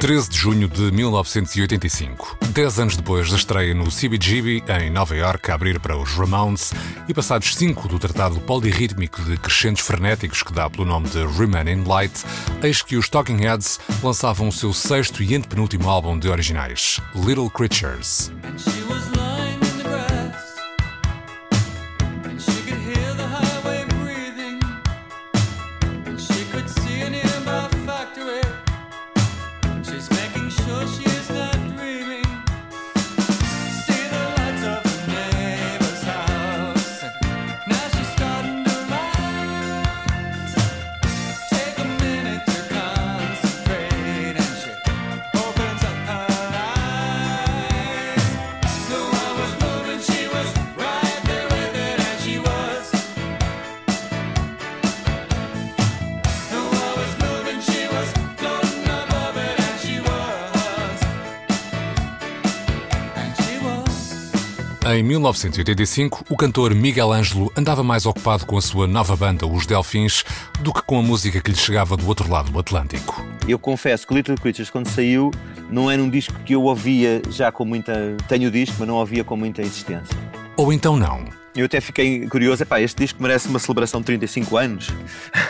13 0.00 0.30
de 0.30 0.38
junho 0.38 0.66
de 0.66 0.90
1985. 0.90 2.38
Dez 2.54 2.78
anos 2.78 2.96
depois 2.96 3.28
da 3.28 3.36
estreia 3.36 3.74
no 3.74 3.84
CBGB, 3.90 4.64
em 4.80 4.88
Nova 4.88 5.14
York, 5.14 5.50
a 5.50 5.54
abrir 5.54 5.78
para 5.78 5.94
os 5.94 6.12
Ramones, 6.12 6.72
e 7.06 7.12
passados 7.12 7.54
cinco 7.54 7.86
do 7.86 7.98
tratado 7.98 8.40
polirrítmico 8.40 9.22
de 9.22 9.36
crescentes 9.36 9.84
frenéticos 9.84 10.42
que 10.42 10.54
dá 10.54 10.70
pelo 10.70 10.86
nome 10.86 11.10
de 11.10 11.26
Remaining 11.26 11.84
Light, 11.84 12.24
eis 12.62 12.80
que 12.80 12.96
os 12.96 13.10
Talking 13.10 13.42
Heads 13.42 13.78
lançavam 14.02 14.48
o 14.48 14.52
seu 14.52 14.72
sexto 14.72 15.22
e 15.22 15.34
antepenúltimo 15.34 15.90
álbum 15.90 16.18
de 16.18 16.30
originais, 16.30 16.98
Little 17.14 17.50
Creatures. 17.50 18.32
Em 64.92 65.04
1985, 65.04 66.24
o 66.28 66.36
cantor 66.36 66.74
Miguel 66.74 67.12
Ângelo 67.12 67.52
andava 67.56 67.80
mais 67.80 68.06
ocupado 68.06 68.44
com 68.44 68.58
a 68.58 68.60
sua 68.60 68.88
nova 68.88 69.14
banda, 69.14 69.46
Os 69.46 69.64
Delfins, 69.64 70.24
do 70.58 70.72
que 70.72 70.82
com 70.82 70.98
a 70.98 71.02
música 71.02 71.40
que 71.40 71.52
lhe 71.52 71.56
chegava 71.56 71.96
do 71.96 72.08
outro 72.08 72.28
lado 72.28 72.50
do 72.50 72.58
Atlântico. 72.58 73.24
Eu 73.46 73.56
confesso 73.56 74.04
que 74.04 74.12
Little 74.14 74.34
Creatures, 74.34 74.68
quando 74.68 74.88
saiu, 74.88 75.30
não 75.70 75.88
era 75.88 76.02
um 76.02 76.10
disco 76.10 76.34
que 76.44 76.56
eu 76.56 76.64
ouvia 76.64 77.22
já 77.30 77.52
com 77.52 77.64
muita. 77.64 78.16
Tenho 78.26 78.48
o 78.48 78.50
disco, 78.50 78.74
mas 78.80 78.88
não 78.88 78.96
ouvia 78.96 79.22
com 79.22 79.36
muita 79.36 79.62
insistência. 79.62 80.16
Ou 80.56 80.72
então 80.72 80.96
não. 80.96 81.39
Eu 81.54 81.66
até 81.66 81.80
fiquei 81.80 82.28
curioso, 82.28 82.62
epá, 82.62 82.80
este 82.80 83.02
disco 83.02 83.20
merece 83.20 83.48
uma 83.48 83.58
celebração 83.58 84.00
de 84.00 84.06
35 84.06 84.56
anos. 84.56 84.88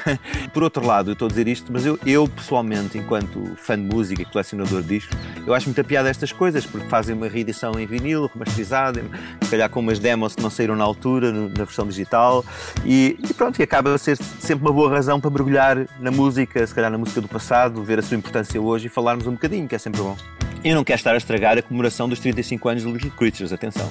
Por 0.52 0.62
outro 0.62 0.84
lado, 0.84 1.10
eu 1.10 1.12
estou 1.12 1.26
a 1.26 1.28
dizer 1.28 1.46
isto, 1.46 1.70
mas 1.70 1.84
eu, 1.84 1.98
eu 2.06 2.26
pessoalmente, 2.26 2.96
enquanto 2.96 3.54
fã 3.56 3.78
de 3.78 3.84
música 3.84 4.22
e 4.22 4.24
colecionador 4.24 4.80
de 4.80 4.88
discos, 4.88 5.16
eu 5.46 5.52
acho 5.52 5.66
muita 5.66 5.84
piada 5.84 6.08
estas 6.08 6.32
coisas, 6.32 6.64
porque 6.64 6.88
fazem 6.88 7.14
uma 7.14 7.28
reedição 7.28 7.78
em 7.78 7.84
vinil, 7.84 8.30
remasterizada, 8.32 9.04
se 9.42 9.50
calhar 9.50 9.68
com 9.68 9.80
umas 9.80 9.98
demos 9.98 10.34
que 10.34 10.42
não 10.42 10.48
saíram 10.48 10.74
na 10.74 10.84
altura, 10.84 11.30
no, 11.30 11.50
na 11.50 11.64
versão 11.64 11.86
digital, 11.86 12.44
e, 12.82 13.18
e, 13.28 13.34
pronto, 13.34 13.60
e 13.60 13.62
acaba 13.62 13.94
a 13.94 13.98
ser 13.98 14.16
sempre 14.16 14.64
uma 14.64 14.72
boa 14.72 14.90
razão 14.90 15.20
para 15.20 15.30
mergulhar 15.30 15.86
na 15.98 16.10
música, 16.10 16.66
se 16.66 16.74
calhar 16.74 16.90
na 16.90 16.96
música 16.96 17.20
do 17.20 17.28
passado, 17.28 17.84
ver 17.84 17.98
a 17.98 18.02
sua 18.02 18.16
importância 18.16 18.60
hoje 18.60 18.86
e 18.86 18.88
falarmos 18.88 19.26
um 19.26 19.32
bocadinho, 19.32 19.68
que 19.68 19.74
é 19.74 19.78
sempre 19.78 20.00
bom. 20.00 20.16
Eu 20.64 20.74
não 20.74 20.84
quero 20.84 20.98
estar 20.98 21.12
a 21.12 21.18
estragar 21.18 21.58
a 21.58 21.62
comemoração 21.62 22.08
dos 22.08 22.20
35 22.20 22.68
anos 22.70 22.82
de 22.84 22.90
Little 22.90 23.10
Creatures, 23.10 23.52
atenção. 23.52 23.90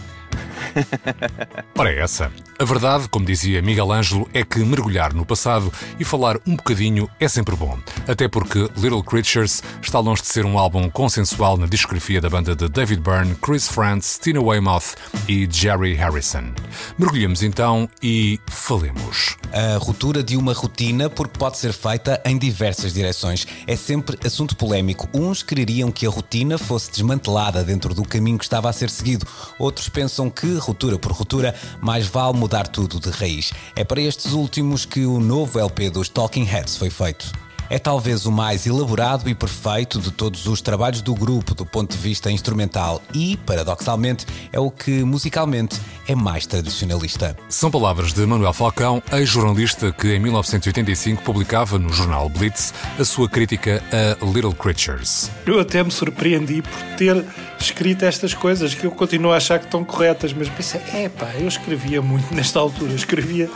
Ora, 1.78 1.92
é 1.92 2.00
essa. 2.00 2.32
A 2.58 2.66
verdade, 2.66 3.08
como 3.08 3.26
dizia 3.26 3.62
Miguel 3.62 3.92
Ângelo, 3.92 4.30
é 4.34 4.44
que 4.44 4.60
mergulhar 4.60 5.14
no 5.14 5.26
passado 5.26 5.72
e 6.00 6.04
falar 6.04 6.38
um 6.46 6.56
bocadinho 6.56 7.10
é 7.20 7.28
sempre 7.28 7.56
bom. 7.56 7.78
Até 8.08 8.28
porque 8.28 8.70
Little 8.76 9.04
Creatures 9.04 9.64
está 9.82 10.00
longe 10.00 10.22
de 10.22 10.28
ser 10.28 10.46
um 10.46 10.58
álbum 10.58 10.90
consensual 10.90 11.58
na 11.58 11.66
discografia 11.66 12.20
da 12.20 12.30
banda 12.30 12.56
de 12.56 12.68
David 12.68 13.02
Byrne, 13.02 13.36
Chris 13.36 13.68
Frantz, 13.68 14.20
Tina 14.22 14.42
Weymouth 14.42 14.96
e 15.28 15.48
Jerry 15.50 15.94
Harrison. 15.94 16.54
Mergulhemos 16.98 17.44
então 17.44 17.90
e 18.04 18.40
falemos. 18.48 19.38
A 19.54 19.78
ruptura 19.78 20.22
de 20.22 20.36
uma 20.36 20.54
rotina, 20.54 21.10
porque 21.10 21.40
pode 21.40 21.58
ser 21.58 21.74
feita 21.74 22.22
em 22.26 22.38
diversas 22.38 22.94
direções, 22.94 23.48
é 23.66 23.76
sempre 23.76 24.18
assunto 24.26 24.56
polémico. 24.56 25.08
Uns 25.14 25.42
quereriam 25.42 25.92
que 25.92 26.06
a 26.06 26.10
rotina 26.10 26.58
fosse 26.58 26.92
desmantelada 26.92 27.64
dentro 27.64 27.94
do 27.94 28.04
caminho 28.04 28.38
que 28.38 28.44
estava 28.44 28.70
a 28.70 28.74
ser 28.74 28.90
seguido, 28.90 29.26
outros 29.58 29.90
pensam 29.90 30.30
que, 30.30 30.58
ruptura 30.70 31.00
por 31.00 31.12
ruptura, 31.12 31.56
mais 31.82 32.08
vale 32.08 32.38
mudar 32.38 32.68
tudo 32.68 33.00
de 33.00 33.10
raiz. 33.10 33.52
É 33.76 33.84
para 33.84 34.02
estes 34.02 34.34
últimos 34.34 34.86
que 34.86 35.06
o 35.06 35.20
novo 35.20 35.60
LP 35.60 35.90
dos 35.90 36.10
Talking 36.10 36.44
Heads 36.44 36.78
foi 36.78 36.90
feito. 36.90 37.32
É 37.72 37.78
talvez 37.78 38.26
o 38.26 38.32
mais 38.32 38.66
elaborado 38.66 39.30
e 39.30 39.36
perfeito 39.36 40.00
de 40.00 40.10
todos 40.10 40.48
os 40.48 40.60
trabalhos 40.60 41.02
do 41.04 41.14
grupo 41.14 41.54
do 41.54 41.64
ponto 41.64 41.96
de 41.96 42.02
vista 42.02 42.32
instrumental 42.32 43.00
e, 43.14 43.38
paradoxalmente, 43.46 44.26
é 44.52 44.60
o 44.60 44.72
que 44.72 45.04
musicalmente 45.04 45.80
é 46.08 46.16
mais 46.16 46.48
tradicionalista. 46.48 47.38
São 47.48 47.70
palavras 47.70 48.12
de 48.12 48.26
Manuel 48.26 48.54
Falcão, 48.54 49.04
ex-jornalista 49.12 49.92
que 49.92 50.16
em 50.16 50.20
1985 50.20 51.22
publicava 51.22 51.78
no 51.78 51.94
jornal 51.94 52.28
Blitz 52.28 52.74
a 52.98 53.06
sua 53.06 53.30
crítica 53.30 53.84
a 53.92 54.26
Little 54.26 54.56
Creatures. 54.56 55.30
Eu 55.46 55.60
até 55.60 55.84
me 55.84 55.92
surpreendi 55.92 56.64
por 56.64 56.98
ter 56.98 57.24
escrito 57.60 58.04
estas 58.04 58.34
coisas 58.34 58.74
que 58.74 58.86
eu 58.86 58.92
continuo 58.92 59.32
a 59.32 59.38
achar 59.38 59.60
que 59.60 59.66
estão 59.66 59.84
corretas, 59.84 60.34
mas 60.34 60.50
pensei, 60.50 60.82
é 60.94 61.10
pá, 61.10 61.32
eu 61.40 61.48
escrevia 61.48 62.02
muito 62.02 62.34
nesta 62.34 62.60
altura, 62.60 62.94
escrevia, 62.94 63.50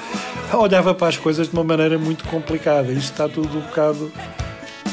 olhava 0.53 0.93
para 0.93 1.07
as 1.07 1.17
coisas 1.17 1.47
de 1.47 1.53
uma 1.53 1.63
maneira 1.63 1.97
muito 1.97 2.25
complicada, 2.25 2.91
isto 2.91 3.11
está 3.11 3.29
tudo 3.29 3.57
um 3.57 3.61
bocado 3.61 4.11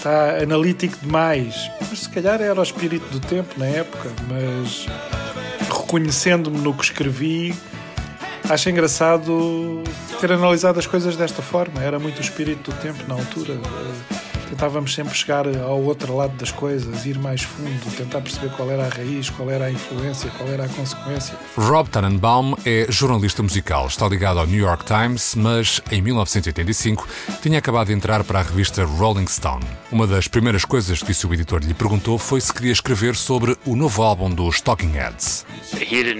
está 0.00 0.42
analítico 0.42 0.96
demais. 1.02 1.70
Mas 1.88 2.00
se 2.00 2.08
calhar 2.08 2.40
era 2.40 2.58
o 2.58 2.62
espírito 2.62 3.06
do 3.10 3.20
tempo 3.20 3.54
na 3.58 3.66
época, 3.66 4.10
mas 4.28 4.86
reconhecendo-me 5.68 6.58
no 6.58 6.74
que 6.74 6.84
escrevi, 6.84 7.54
acho 8.48 8.70
engraçado 8.70 9.82
ter 10.20 10.32
analisado 10.32 10.78
as 10.78 10.86
coisas 10.86 11.16
desta 11.16 11.42
forma. 11.42 11.82
Era 11.82 11.98
muito 11.98 12.18
o 12.18 12.20
espírito 12.20 12.70
do 12.70 12.76
tempo 12.78 13.04
na 13.06 13.14
altura 13.14 13.58
tentávamos 14.50 14.94
sempre 14.94 15.14
chegar 15.14 15.46
ao 15.46 15.80
outro 15.82 16.16
lado 16.16 16.36
das 16.36 16.50
coisas, 16.50 17.06
ir 17.06 17.18
mais 17.18 17.42
fundo, 17.42 17.96
tentar 17.96 18.20
perceber 18.20 18.50
qual 18.56 18.70
era 18.70 18.86
a 18.86 18.88
raiz, 18.88 19.30
qual 19.30 19.48
era 19.48 19.66
a 19.66 19.70
influência, 19.70 20.30
qual 20.36 20.48
era 20.48 20.64
a 20.64 20.68
consequência. 20.68 21.34
Rob 21.56 21.88
Tannenbaum 21.88 22.54
é 22.66 22.86
jornalista 22.88 23.42
musical, 23.42 23.86
está 23.86 24.08
ligado 24.08 24.40
ao 24.40 24.46
New 24.46 24.58
York 24.58 24.84
Times, 24.84 25.34
mas 25.36 25.80
em 25.90 26.02
1985 26.02 27.06
tinha 27.40 27.58
acabado 27.58 27.86
de 27.86 27.92
entrar 27.92 28.24
para 28.24 28.40
a 28.40 28.42
revista 28.42 28.84
Rolling 28.84 29.28
Stone. 29.28 29.64
Uma 29.92 30.06
das 30.06 30.26
primeiras 30.28 30.64
coisas 30.64 31.02
que 31.02 31.12
o 31.12 31.14
seu 31.14 31.32
editor 31.32 31.60
lhe 31.62 31.74
perguntou 31.74 32.18
foi 32.18 32.40
se 32.40 32.52
queria 32.52 32.72
escrever 32.72 33.14
sobre 33.14 33.56
o 33.64 33.76
novo 33.76 34.02
álbum 34.02 34.30
dos 34.30 34.60
Talking 34.60 34.92
Heads. 34.92 35.46
Ele 35.72 36.14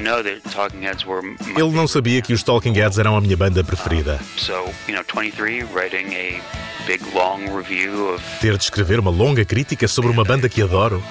não 1.73 1.89
sabia 1.89 2.23
que 2.23 2.33
os 2.33 2.43
Talking 2.43 2.73
Heads 2.73 2.99
eram 2.99 3.17
a 3.17 3.21
minha 3.21 3.37
banda 3.37 3.65
preferida. 3.65 4.21
So, 4.37 4.53
you 4.89 4.95
know, 4.95 5.05
23, 5.05 5.65
writing 5.75 6.15
a 6.15 6.41
big 6.87 7.03
long 7.15 7.47
review 7.55 8.09
of 8.15 8.20
Ter 8.41 8.57
de 8.57 8.65
escrever 8.65 8.99
uma 8.99 9.11
longa 9.11 9.45
crítica 9.45 9.87
sobre 9.89 10.11
uma 10.11 10.25
banda 10.25 10.49
que 10.49 10.63
adoro. 10.63 11.03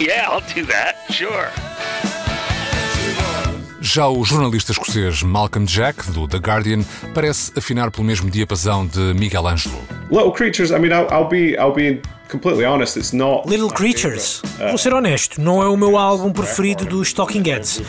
Yeah, 0.00 0.34
I'll 0.34 0.40
do 0.40 0.66
that. 0.66 1.12
Sure. 1.12 1.48
Já 3.80 4.08
o 4.08 4.24
jornalista 4.24 4.72
escocês 4.72 5.22
Malcolm 5.22 5.66
Jack, 5.66 6.10
do 6.10 6.26
The 6.26 6.38
Guardian, 6.38 6.82
parece 7.12 7.52
afinar 7.56 7.90
pelo 7.90 8.04
mesmo 8.04 8.30
diapasão 8.30 8.86
de 8.86 8.98
Miguel 9.14 9.46
Ângelo. 9.46 9.78
Little 10.10 10.32
Creatures, 10.32 10.70
I 10.70 10.78
mean, 10.78 10.90
I'll, 10.90 11.06
I'll 11.12 11.28
be, 11.28 11.54
I'll 11.56 11.72
be 11.72 12.00
completely 12.34 12.64
honest, 12.64 12.96
it's 12.96 13.12
not. 13.12 13.48
Little 13.48 13.70
Creatures, 13.70 14.42
vou 14.68 14.76
ser 14.76 14.92
honesto, 14.92 15.40
não 15.40 15.62
é 15.62 15.68
o 15.68 15.76
meu 15.76 15.96
álbum 15.96 16.32
preferido 16.32 16.84
dos 16.84 17.12
Talking 17.12 17.42
Heads. 17.48 17.80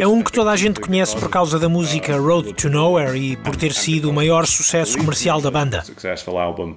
É 0.00 0.06
um 0.06 0.22
que 0.22 0.30
toda 0.30 0.50
a 0.50 0.56
gente 0.56 0.80
conhece 0.80 1.16
por 1.16 1.30
causa 1.30 1.58
da 1.58 1.68
música 1.68 2.18
Road 2.18 2.52
to 2.52 2.68
Nowhere 2.68 3.18
e 3.18 3.36
por 3.36 3.56
ter 3.56 3.72
sido 3.72 4.10
o 4.10 4.12
maior 4.12 4.46
sucesso 4.46 4.98
comercial 4.98 5.40
da 5.40 5.50
banda. 5.50 5.82
Successful 5.82 6.38
album. 6.38 6.76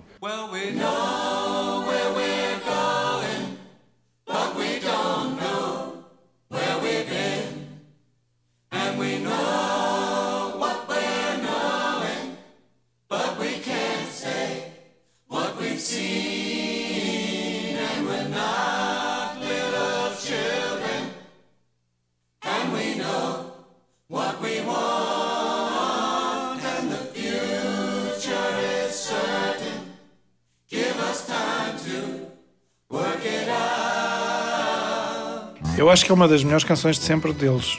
Eu 35.85 35.91
acho 35.91 36.03
que 36.03 36.11
é 36.11 36.15
uma 36.15 36.27
das 36.27 36.43
melhores 36.43 36.63
canções 36.63 36.97
de 36.97 37.05
sempre 37.05 37.31
deles. 37.31 37.77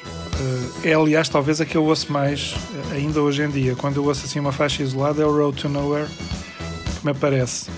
Eh, 0.85 0.91
é, 0.91 0.94
aliás, 0.94 1.29
talvez 1.29 1.61
a 1.61 1.67
que 1.67 1.76
eu 1.76 1.85
ouço 1.85 2.12
mais 2.12 2.55
eh, 2.93 2.99
ainda 2.99 3.20
hoje 3.20 3.43
em 3.43 3.50
dia. 3.50 3.75
Quando 3.75 3.97
eu 3.97 4.05
ouço 4.05 4.25
assim 4.25 4.38
uma 4.38 4.53
faixa 4.53 4.81
isolada, 4.81 5.25
é 5.25 5.26
o 5.26 5.37
Road 5.37 5.61
to 5.61 5.69
Nowhere 5.69 6.06
que 6.06 7.05
me 7.05 7.11
aparece. 7.11 7.69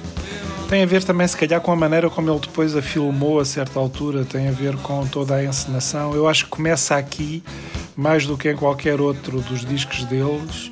Tem 0.68 0.82
a 0.82 0.86
ver 0.86 1.02
também, 1.02 1.26
se 1.26 1.34
calhar, 1.34 1.62
com 1.62 1.72
a 1.72 1.76
maneira 1.76 2.10
como 2.10 2.30
ele 2.30 2.40
depois 2.40 2.76
a 2.76 2.82
filmou 2.82 3.40
a 3.40 3.44
certa 3.46 3.80
altura, 3.80 4.22
tem 4.22 4.48
a 4.48 4.52
ver 4.52 4.76
com 4.76 5.06
toda 5.06 5.34
a 5.34 5.42
encenação. 5.42 6.12
Eu 6.12 6.28
acho 6.28 6.44
que 6.44 6.50
começa 6.50 6.94
aqui, 6.94 7.42
mais 7.96 8.26
do 8.26 8.36
que 8.36 8.50
em 8.50 8.54
qualquer 8.54 9.00
outro 9.00 9.40
dos 9.40 9.64
discos 9.64 10.04
deles, 10.04 10.70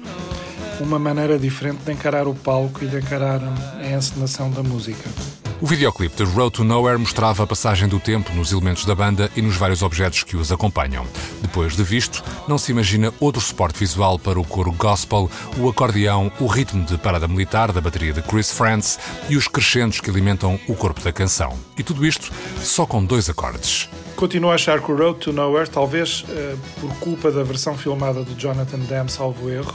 uma 0.80 0.98
maneira 0.98 1.38
diferente 1.38 1.78
de 1.78 1.92
encarar 1.92 2.28
o 2.28 2.34
palco 2.34 2.84
e 2.84 2.88
de 2.88 2.98
encarar 2.98 3.40
a 3.80 3.90
encenação 3.90 4.50
da 4.50 4.62
música. 4.62 5.08
O 5.58 5.66
videoclipe 5.66 6.16
de 6.16 6.24
Road 6.24 6.52
to 6.52 6.64
Nowhere 6.64 6.98
mostrava 6.98 7.44
a 7.44 7.46
passagem 7.46 7.88
do 7.88 7.98
tempo 7.98 8.30
nos 8.34 8.52
elementos 8.52 8.84
da 8.84 8.94
banda 8.94 9.30
e 9.34 9.40
nos 9.40 9.56
vários 9.56 9.82
objetos 9.82 10.22
que 10.22 10.36
os 10.36 10.52
acompanham. 10.52 11.06
Depois 11.40 11.74
de 11.74 11.82
visto, 11.82 12.22
não 12.46 12.58
se 12.58 12.72
imagina 12.72 13.10
outro 13.18 13.40
suporte 13.40 13.78
visual 13.78 14.18
para 14.18 14.38
o 14.38 14.44
coro 14.44 14.70
gospel, 14.70 15.30
o 15.56 15.66
acordeão, 15.66 16.30
o 16.38 16.46
ritmo 16.46 16.84
de 16.84 16.98
parada 16.98 17.26
militar 17.26 17.72
da 17.72 17.80
bateria 17.80 18.12
de 18.12 18.20
Chris 18.20 18.50
France 18.50 18.98
e 19.30 19.36
os 19.36 19.48
crescendos 19.48 19.98
que 19.98 20.10
alimentam 20.10 20.60
o 20.68 20.74
corpo 20.74 21.00
da 21.00 21.10
canção. 21.10 21.58
E 21.78 21.82
tudo 21.82 22.04
isto 22.04 22.30
só 22.60 22.84
com 22.84 23.02
dois 23.02 23.30
acordes. 23.30 23.88
Continuo 24.14 24.50
a 24.50 24.56
achar 24.56 24.82
que 24.82 24.92
o 24.92 24.96
Road 24.96 25.20
to 25.20 25.32
Nowhere, 25.32 25.70
talvez 25.70 26.20
uh, 26.28 26.58
por 26.82 26.90
culpa 26.96 27.32
da 27.32 27.42
versão 27.42 27.78
filmada 27.78 28.22
de 28.22 28.34
Jonathan 28.34 28.80
Demme, 28.80 29.08
salvo 29.08 29.48
erro, 29.48 29.74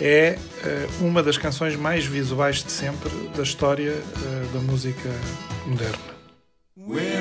é 0.00 0.36
uh, 0.38 1.04
uma 1.04 1.22
das 1.22 1.36
canções 1.36 1.76
mais 1.76 2.04
visuais 2.04 2.62
de 2.64 2.72
sempre 2.72 3.10
da 3.36 3.42
história 3.42 3.92
uh, 3.92 4.52
da 4.52 4.60
música 4.60 5.10
moderna. 5.66 7.19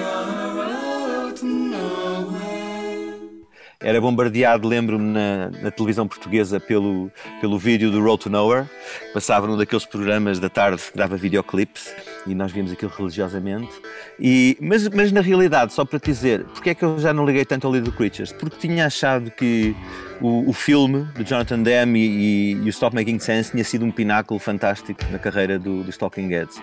Era 3.81 4.01
bombardeado, 4.01 4.67
lembro-me, 4.67 5.09
na, 5.13 5.49
na, 5.61 5.71
televisão 5.71 6.05
portuguesa 6.05 6.59
pelo, 6.59 7.09
pelo 7.39 7.57
vídeo 7.57 7.89
do 7.89 8.03
Road 8.03 8.23
to 8.23 8.29
Nowhere. 8.29 8.67
Passava 9.13 9.47
num 9.47 9.55
daqueles 9.55 9.85
programas 9.85 10.37
da 10.37 10.49
tarde 10.49 10.81
que 10.91 10.97
dava 10.97 11.15
videoclips 11.15 11.95
e 12.27 12.35
nós 12.35 12.51
vimos 12.51 12.73
aquilo 12.73 12.91
religiosamente. 12.93 13.71
E, 14.19 14.57
mas, 14.59 14.89
mas 14.89 15.13
na 15.13 15.21
realidade, 15.21 15.71
só 15.71 15.85
para 15.85 15.97
te 15.97 16.11
dizer, 16.11 16.43
porque 16.47 16.71
é 16.71 16.75
que 16.75 16.83
eu 16.83 16.99
já 16.99 17.13
não 17.13 17.25
liguei 17.25 17.45
tanto 17.45 17.67
ao 17.67 17.73
Little 17.73 17.93
Creatures? 17.93 18.33
Porque 18.33 18.57
tinha 18.57 18.85
achado 18.85 19.31
que 19.31 19.73
o, 20.19 20.49
o 20.49 20.51
filme 20.51 21.03
do 21.15 21.23
Jonathan 21.23 21.63
Demme 21.63 21.99
e, 21.99 22.51
e, 22.55 22.59
o 22.65 22.67
Stop 22.67 22.93
Making 22.93 23.19
Sense 23.19 23.51
tinha 23.51 23.63
sido 23.63 23.85
um 23.85 23.91
pináculo 23.91 24.41
fantástico 24.41 24.99
na 25.09 25.17
carreira 25.17 25.57
do, 25.57 25.83
do 25.83 25.89
Stalking 25.89 26.27
Heads. 26.27 26.61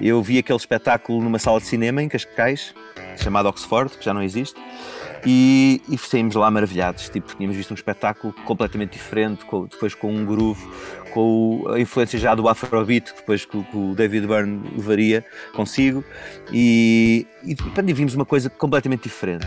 Eu 0.00 0.22
vi 0.22 0.38
aquele 0.38 0.56
espetáculo 0.56 1.22
numa 1.22 1.38
sala 1.38 1.60
de 1.60 1.66
cinema 1.66 2.02
em 2.02 2.08
Cascais, 2.08 2.74
chamado 3.16 3.48
Oxford, 3.48 3.96
que 3.96 4.04
já 4.04 4.12
não 4.12 4.22
existe, 4.22 4.60
e, 5.26 5.82
e 5.88 5.96
saímos 5.98 6.34
lá 6.34 6.50
maravilhados. 6.50 7.08
Tipo, 7.08 7.34
tínhamos 7.34 7.56
visto 7.56 7.70
um 7.70 7.74
espetáculo 7.74 8.32
completamente 8.44 8.92
diferente, 8.92 9.44
com, 9.44 9.66
depois 9.66 9.94
com 9.94 10.12
um 10.12 10.24
groove, 10.24 10.66
com 11.12 11.64
a 11.68 11.80
influência 11.80 12.18
já 12.18 12.34
do 12.34 12.48
Afrobeat, 12.48 13.12
depois 13.16 13.44
que, 13.44 13.62
que 13.62 13.76
o 13.76 13.94
David 13.94 14.26
Byrne 14.26 14.62
levaria 14.76 15.24
consigo, 15.54 16.04
e, 16.52 17.26
e, 17.44 17.56
e 17.86 17.92
vimos 17.92 18.14
uma 18.14 18.24
coisa 18.24 18.50
completamente 18.50 19.04
diferente. 19.04 19.46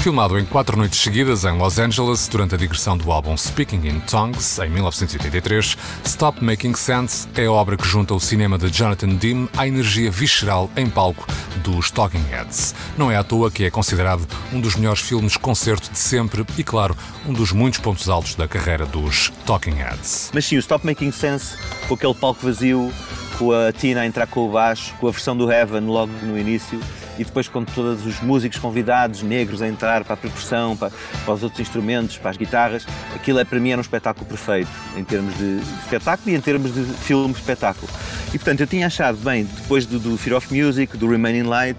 Filmado 0.00 0.38
em 0.38 0.46
quatro 0.46 0.78
noites 0.78 0.98
seguidas 0.98 1.44
em 1.44 1.58
Los 1.58 1.78
Angeles 1.78 2.26
durante 2.26 2.54
a 2.54 2.58
digressão 2.58 2.96
do 2.96 3.12
álbum 3.12 3.36
Speaking 3.36 3.86
in 3.86 4.00
Tongues, 4.00 4.58
em 4.58 4.70
1983, 4.70 5.76
Stop 6.06 6.42
Making 6.42 6.74
Sense 6.74 7.28
é 7.36 7.44
a 7.44 7.52
obra 7.52 7.76
que 7.76 7.86
junta 7.86 8.14
o 8.14 8.18
cinema 8.18 8.56
de 8.56 8.70
Jonathan 8.70 9.10
Demme 9.10 9.46
à 9.54 9.68
energia 9.68 10.10
visceral 10.10 10.70
em 10.74 10.88
palco 10.88 11.26
dos 11.62 11.90
Talking 11.90 12.24
Heads. 12.30 12.74
Não 12.96 13.10
é 13.10 13.16
à 13.16 13.22
toa 13.22 13.50
que 13.50 13.64
é 13.64 13.70
considerado 13.70 14.26
um 14.50 14.58
dos 14.58 14.74
melhores 14.74 15.02
filmes 15.02 15.36
concerto 15.36 15.90
de 15.90 15.98
sempre 15.98 16.46
e, 16.56 16.64
claro, 16.64 16.96
um 17.28 17.34
dos 17.34 17.52
muitos 17.52 17.80
pontos 17.80 18.08
altos 18.08 18.34
da 18.34 18.48
carreira 18.48 18.86
dos 18.86 19.30
Talking 19.44 19.74
Heads. 19.74 20.30
Mas 20.32 20.46
sim, 20.46 20.56
o 20.56 20.60
Stop 20.60 20.86
Making 20.86 21.12
Sense, 21.12 21.58
com 21.86 21.92
aquele 21.92 22.14
palco 22.14 22.40
vazio, 22.42 22.90
com 23.38 23.52
a 23.52 23.70
Tina 23.70 24.00
a 24.00 24.06
entrar 24.06 24.26
com 24.26 24.48
o 24.48 24.50
baixo, 24.50 24.94
com 24.98 25.08
a 25.08 25.10
versão 25.10 25.36
do 25.36 25.52
Heaven 25.52 25.82
logo 25.82 26.12
no 26.22 26.38
início, 26.38 26.80
e 27.18 27.24
depois 27.24 27.48
com 27.48 27.64
todos 27.64 28.06
os 28.06 28.20
músicos 28.20 28.58
convidados 28.58 29.22
negros 29.22 29.62
a 29.62 29.68
entrar 29.68 30.04
para 30.04 30.14
a 30.14 30.16
percussão, 30.16 30.76
para, 30.76 30.90
para 31.24 31.34
os 31.34 31.42
outros 31.42 31.60
instrumentos, 31.60 32.16
para 32.18 32.30
as 32.30 32.36
guitarras, 32.36 32.86
aquilo 33.14 33.38
é 33.38 33.44
para 33.44 33.58
mim 33.58 33.70
era 33.70 33.78
um 33.78 33.82
espetáculo 33.82 34.26
perfeito 34.26 34.70
em 34.96 35.04
termos 35.04 35.36
de 35.36 35.60
espetáculo 35.82 36.30
e 36.30 36.34
em 36.34 36.40
termos 36.40 36.74
de 36.74 36.82
filme 36.82 37.32
espetáculo. 37.32 37.90
E 38.28 38.38
portanto 38.38 38.60
eu 38.60 38.66
tinha 38.66 38.86
achado, 38.86 39.18
bem, 39.18 39.44
depois 39.44 39.86
do, 39.86 39.98
do 39.98 40.16
Fear 40.16 40.36
of 40.36 40.54
Music, 40.54 40.96
do 40.96 41.08
Remaining 41.08 41.48
Light 41.48 41.78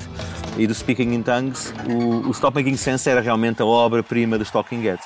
e 0.58 0.68
do 0.68 0.74
Speaking 0.74 1.14
in 1.14 1.24
Tongues, 1.24 1.74
o, 1.90 2.28
o 2.28 2.32
Stop 2.32 2.56
Making 2.56 2.78
Sense 2.78 3.10
era 3.10 3.22
realmente 3.22 3.62
a 3.62 3.66
obra-prima 3.66 4.38
dos 4.38 4.52
Talking 4.52 4.82
Heads. 4.82 5.06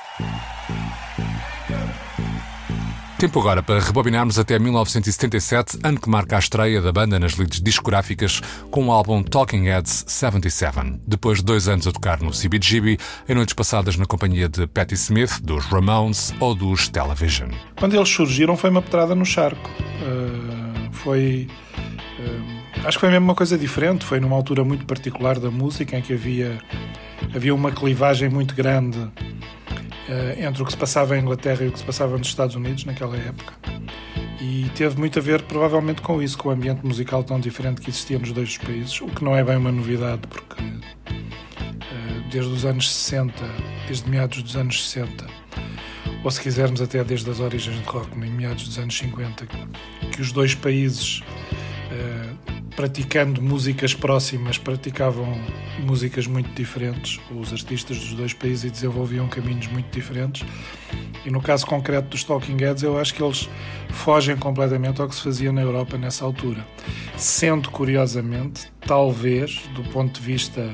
Tempo 3.25 3.39
agora 3.39 3.63
para 3.63 3.80
rebobinarmos 3.80 4.38
até 4.38 4.60
1977, 4.60 5.80
ano 5.83 6.00
que 6.00 6.07
marca 6.07 6.36
a 6.36 6.39
estreia 6.39 6.80
da 6.80 6.92
banda 6.92 7.18
nas 7.18 7.36
leads 7.36 7.60
discográficas 7.60 8.39
com 8.69 8.86
o 8.86 8.92
álbum 8.92 9.24
Talking 9.24 9.63
Heads 9.63 10.06
77. 10.07 11.00
Depois 11.07 11.39
de 11.39 11.44
dois 11.44 11.68
anos 11.68 11.88
a 11.88 11.92
tocar 11.92 12.22
no 12.22 12.30
CBGB, 12.30 13.00
em 13.27 13.33
noites 13.33 13.56
passadas 13.56 13.98
na 13.98 14.06
companhia 14.06 14.48
de 14.48 14.68
Patti 14.68 14.94
Smith, 14.94 15.42
dos 15.42 15.66
Ramones 15.66 16.36
ou 16.39 16.54
dos 16.54 16.88
Television. 16.88 17.50
Quando 17.80 17.95
eles 17.95 18.10
surgiram 18.10 18.56
foi 18.56 18.69
uma 18.69 18.83
pedrada 18.83 19.16
no 19.16 19.25
charco. 19.25 19.72
Uh, 19.72 20.94
foi... 20.94 21.48
Uh, 22.19 22.88
acho 22.88 22.98
que 23.00 23.01
foi 23.01 23.10
mesmo 23.10 23.25
uma 23.25 23.36
coisa 23.36 23.57
diferente. 23.57 24.06
Foi 24.06 24.19
numa 24.19 24.36
altura 24.36 24.63
muito 24.63 24.86
particular 24.86 25.39
da 25.39 25.50
música 25.50 25.98
em 25.98 26.01
que 26.04 26.13
havia, 26.13 26.60
havia 27.33 27.56
uma 27.56 27.72
clivagem 27.72 28.30
muito 28.30 28.54
grande 28.54 29.00
entre 30.38 30.62
o 30.62 30.66
que 30.66 30.72
se 30.72 30.78
passava 30.78 31.18
em 31.18 31.22
Inglaterra 31.22 31.63
e 31.63 31.68
o 31.68 31.72
que 31.72 31.80
se 31.80 31.86
passava 31.86 32.18
nos 32.18 32.28
Estados 32.28 32.56
Unidos 32.56 32.86
naquela 32.86 33.18
época. 33.18 33.54
E 34.40 34.69
teve 34.75 35.00
muito 35.00 35.18
a 35.18 35.22
ver, 35.22 35.42
provavelmente, 35.44 36.02
com 36.02 36.22
isso, 36.22 36.38
com 36.38 36.50
o 36.50 36.52
ambiente 36.52 36.86
musical 36.86 37.24
tão 37.24 37.40
diferente 37.40 37.81
que 37.81 37.90
existia 37.90 38.19
nos 38.19 38.31
dois 38.31 38.57
países, 38.57 39.02
o 39.02 39.07
que 39.07 39.24
não 39.24 39.36
é 39.36 39.44
bem 39.44 39.57
uma 39.57 39.72
novidade, 39.72 40.22
porque 40.28 40.62
uh, 40.62 42.30
desde 42.30 42.52
os 42.52 42.66
anos 42.66 42.94
60, 42.94 43.34
desde 43.88 44.10
meados 44.10 44.44
dos 44.44 44.56
anos 44.56 44.88
60, 44.90 45.25
ou 46.24 46.30
se 46.30 46.42
quisermos 46.42 46.81
até 46.81 47.04
desde 47.04 47.30
as 47.30 47.40
origens 47.40 47.80
do 47.80 47.90
rock, 47.90 48.16
em 48.18 48.30
meados 48.30 48.68
dos 48.68 48.78
anos 48.78 48.96
50, 48.98 49.48
que 50.12 50.22
os 50.22 50.31
dois 50.31 50.54
países 50.54 51.22
uh, 51.92 52.55
praticando 52.75 53.42
músicas 53.42 53.94
próximas, 53.94 54.57
praticavam 54.57 55.39
músicas 55.80 56.27
muito 56.27 56.50
diferentes, 56.54 57.19
os 57.31 57.54
artistas 57.54 57.98
dos 57.98 58.13
dois 58.13 58.33
países 58.33 58.69
desenvolviam 58.69 59.27
caminhos 59.27 59.68
muito 59.68 59.89
diferentes. 59.92 60.45
E 61.25 61.31
no 61.31 61.42
caso 61.42 61.66
concreto 61.66 62.10
dos 62.10 62.24
Talking 62.24 62.57
Heads, 62.57 62.83
eu 62.83 63.00
acho 63.00 63.13
que 63.13 63.24
eles 63.24 63.50
fogem 63.89 64.36
completamente 64.36 65.01
ao 65.01 65.07
que 65.07 65.16
se 65.16 65.22
fazia 65.22 65.51
na 65.51 65.62
Europa 65.62 65.98
nessa 65.98 66.25
altura. 66.25 66.66
Sendo, 67.18 67.72
curiosamente, 67.72 68.72
talvez, 68.86 69.63
do 69.74 69.84
ponto 69.86 70.20
de 70.20 70.25
vista 70.25 70.70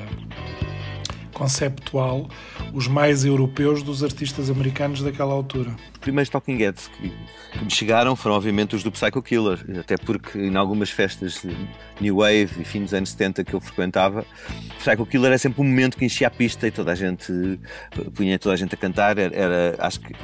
conceptual, 1.32 2.28
os 2.72 2.86
mais 2.88 3.24
europeus 3.24 3.82
dos 3.82 4.02
artistas 4.02 4.50
americanos 4.50 5.02
daquela 5.02 5.32
altura. 5.32 5.70
Os 5.92 5.98
primeiros 5.98 6.30
Talking 6.30 6.56
Heads 6.56 6.88
que, 6.88 7.12
que 7.52 7.64
me 7.64 7.70
chegaram 7.70 8.16
foram, 8.16 8.36
obviamente, 8.36 8.74
os 8.74 8.82
do 8.82 8.90
Psycho 8.90 9.22
Killer, 9.22 9.64
até 9.78 9.96
porque 9.96 10.38
em 10.38 10.56
algumas 10.56 10.90
festas 10.90 11.42
de 11.42 11.54
New 12.00 12.16
Wave 12.16 12.60
e 12.60 12.64
fim 12.64 12.82
dos 12.82 12.94
anos 12.94 13.10
70 13.10 13.44
que 13.44 13.54
eu 13.54 13.60
frequentava, 13.60 14.24
Psycho 14.78 15.06
Killer 15.06 15.32
é 15.32 15.38
sempre 15.38 15.60
um 15.60 15.64
momento 15.64 15.96
que 15.96 16.04
enchia 16.04 16.28
a 16.28 16.30
pista 16.30 16.66
e 16.66 16.70
toda 16.70 16.92
a 16.92 16.94
gente 16.94 17.60
punha 18.14 18.38
toda 18.38 18.54
a 18.54 18.56
gente 18.56 18.74
a 18.74 18.78
cantar. 18.78 19.18
Era, 19.18 19.34
era 19.34 19.76
acho 19.78 20.00
que 20.00 20.14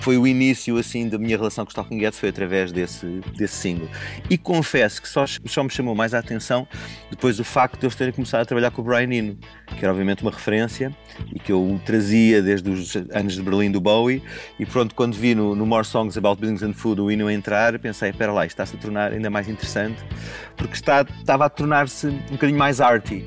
foi 0.00 0.16
o 0.16 0.26
início 0.26 0.78
assim 0.78 1.08
da 1.08 1.18
minha 1.18 1.36
relação 1.36 1.64
com 1.64 1.68
os 1.68 1.74
Talking 1.74 2.00
Heads 2.00 2.18
foi 2.18 2.30
através 2.30 2.72
desse, 2.72 3.20
desse 3.36 3.54
single. 3.54 3.88
E 4.30 4.38
confesso 4.38 5.02
que 5.02 5.08
só, 5.08 5.24
só 5.26 5.62
me 5.62 5.70
chamou 5.70 5.94
mais 5.94 6.14
a 6.14 6.18
atenção 6.18 6.66
depois 7.10 7.38
o 7.38 7.44
facto 7.44 7.80
de 7.80 7.86
eu 7.86 7.90
ter 7.90 8.12
começado 8.12 8.42
a 8.42 8.44
trabalhar 8.44 8.70
com 8.70 8.80
o 8.80 8.84
Brian 8.84 9.12
Eno, 9.12 9.38
que 9.76 9.84
era 9.84 9.92
obviamente 9.92 10.22
uma 10.22 10.30
referência 10.30 10.92
e 11.34 11.38
que 11.38 11.52
eu 11.52 11.80
trazia 11.84 12.42
desde 12.42 12.70
os 12.70 12.96
anos 13.12 13.34
de 13.34 13.42
Berlim 13.42 13.70
do 13.70 13.80
Bowie. 13.80 14.22
E 14.58 14.66
pronto, 14.66 14.94
quando 14.94 15.14
vi 15.14 15.34
no, 15.34 15.54
no 15.54 15.66
More 15.66 15.84
Songs 15.84 16.16
About 16.16 16.40
Buildings 16.40 16.62
and 16.62 16.74
Food 16.74 17.00
o 17.00 17.10
hino 17.10 17.30
entrar, 17.30 17.78
pensei: 17.78 18.10
espera 18.10 18.32
lá, 18.32 18.46
está-se 18.46 18.76
a 18.76 18.78
tornar 18.78 19.12
ainda 19.12 19.30
mais 19.30 19.48
interessante, 19.48 19.98
porque 20.56 20.74
está, 20.74 21.02
estava 21.02 21.46
a 21.46 21.48
tornar-se 21.48 22.06
um 22.06 22.32
bocadinho 22.32 22.58
mais 22.58 22.80
arty. 22.80 23.26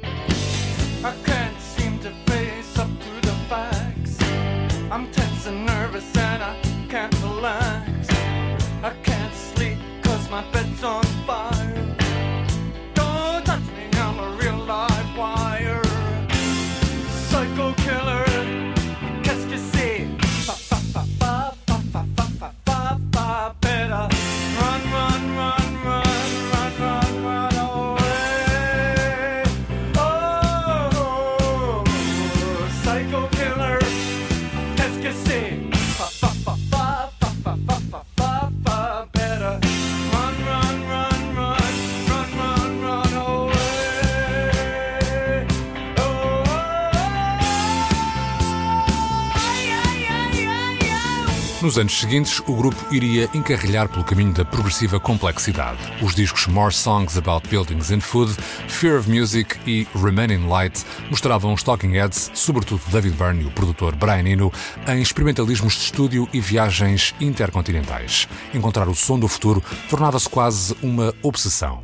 Nos 51.62 51.78
anos 51.78 52.00
seguintes, 52.00 52.42
o 52.48 52.56
grupo 52.56 52.76
iria 52.92 53.30
encarrilhar 53.36 53.88
pelo 53.88 54.04
caminho 54.04 54.34
da 54.34 54.44
progressiva 54.44 55.00
complexidade. 55.00 55.78
Os 56.02 56.16
discos 56.16 56.48
More 56.48 56.74
Songs 56.74 57.16
About 57.16 57.48
Buildings 57.48 57.92
and 57.92 58.02
Food, 58.02 58.36
Fear 58.68 59.00
of 59.00 59.08
Music 59.08 59.60
e 59.68 59.88
Remaining 59.94 60.48
Light 60.48 60.84
mostravam 61.12 61.54
os 61.54 61.62
Talking 61.62 61.92
Heads, 61.92 62.32
sobretudo 62.34 62.82
David 62.92 63.16
Byrne 63.16 63.44
e 63.44 63.46
o 63.46 63.52
produtor 63.52 63.96
Brian 63.96 64.28
Eno, 64.28 64.52
em 64.88 65.04
experimentalismos 65.04 65.74
de 65.74 65.82
estúdio 65.82 66.28
e 66.34 66.40
viagens 66.40 67.14
intercontinentais. 67.22 68.28
Encontrar 68.56 68.90
o 68.90 68.96
som 68.96 69.20
do 69.20 69.28
futuro 69.28 69.64
tornava-se 69.88 70.28
quase 70.28 70.76
uma 70.82 71.14
obsessão. 71.22 71.84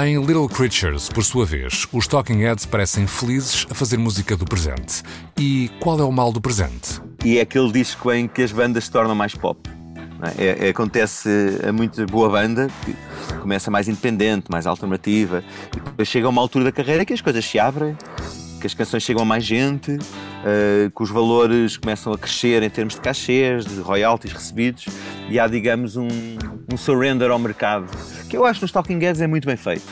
Em 0.00 0.20
Little 0.24 0.48
Creatures, 0.48 1.08
por 1.08 1.24
sua 1.24 1.44
vez, 1.44 1.84
os 1.92 2.06
Talking 2.06 2.42
Heads 2.42 2.64
parecem 2.64 3.08
felizes 3.08 3.66
a 3.68 3.74
fazer 3.74 3.96
música 3.96 4.36
do 4.36 4.44
presente. 4.44 5.02
E 5.36 5.68
qual 5.80 5.98
é 5.98 6.04
o 6.04 6.12
mal 6.12 6.30
do 6.30 6.40
presente? 6.40 7.00
E 7.26 7.38
é 7.38 7.40
aquele 7.40 7.72
disco 7.72 8.12
em 8.12 8.28
que 8.28 8.40
as 8.40 8.52
bandas 8.52 8.84
se 8.84 8.90
tornam 8.92 9.12
mais 9.12 9.34
pop. 9.34 9.68
É? 10.38 10.44
é, 10.44 10.66
é, 10.66 10.68
acontece 10.68 11.28
a 11.68 11.72
muito 11.72 12.06
boa 12.06 12.28
banda 12.30 12.68
que 12.84 12.94
começa 13.40 13.68
mais 13.68 13.88
independente, 13.88 14.48
mais 14.48 14.64
alternativa, 14.64 15.42
e 15.76 15.80
depois 15.80 16.06
chega 16.06 16.28
a 16.28 16.30
uma 16.30 16.40
altura 16.40 16.66
da 16.66 16.70
carreira 16.70 17.04
que 17.04 17.12
as 17.12 17.20
coisas 17.20 17.44
se 17.44 17.58
abrem, 17.58 17.96
que 18.60 18.66
as 18.68 18.74
canções 18.74 19.02
chegam 19.02 19.22
a 19.22 19.24
mais 19.24 19.44
gente, 19.44 19.90
uh, 19.90 20.88
que 20.88 21.02
os 21.02 21.10
valores 21.10 21.76
começam 21.76 22.12
a 22.12 22.16
crescer 22.16 22.62
em 22.62 22.70
termos 22.70 22.94
de 22.94 23.00
cachês, 23.00 23.66
de 23.66 23.80
royalties 23.80 24.32
recebidos, 24.32 24.86
e 25.28 25.40
há, 25.40 25.48
digamos, 25.48 25.96
um, 25.96 26.06
um 26.72 26.76
surrender 26.76 27.32
ao 27.32 27.40
mercado, 27.40 27.90
que 28.30 28.36
eu 28.36 28.44
acho 28.44 28.60
nos 28.60 28.70
Talking 28.70 29.00
Heads 29.00 29.20
é 29.20 29.26
muito 29.26 29.46
bem 29.46 29.56
feito. 29.56 29.82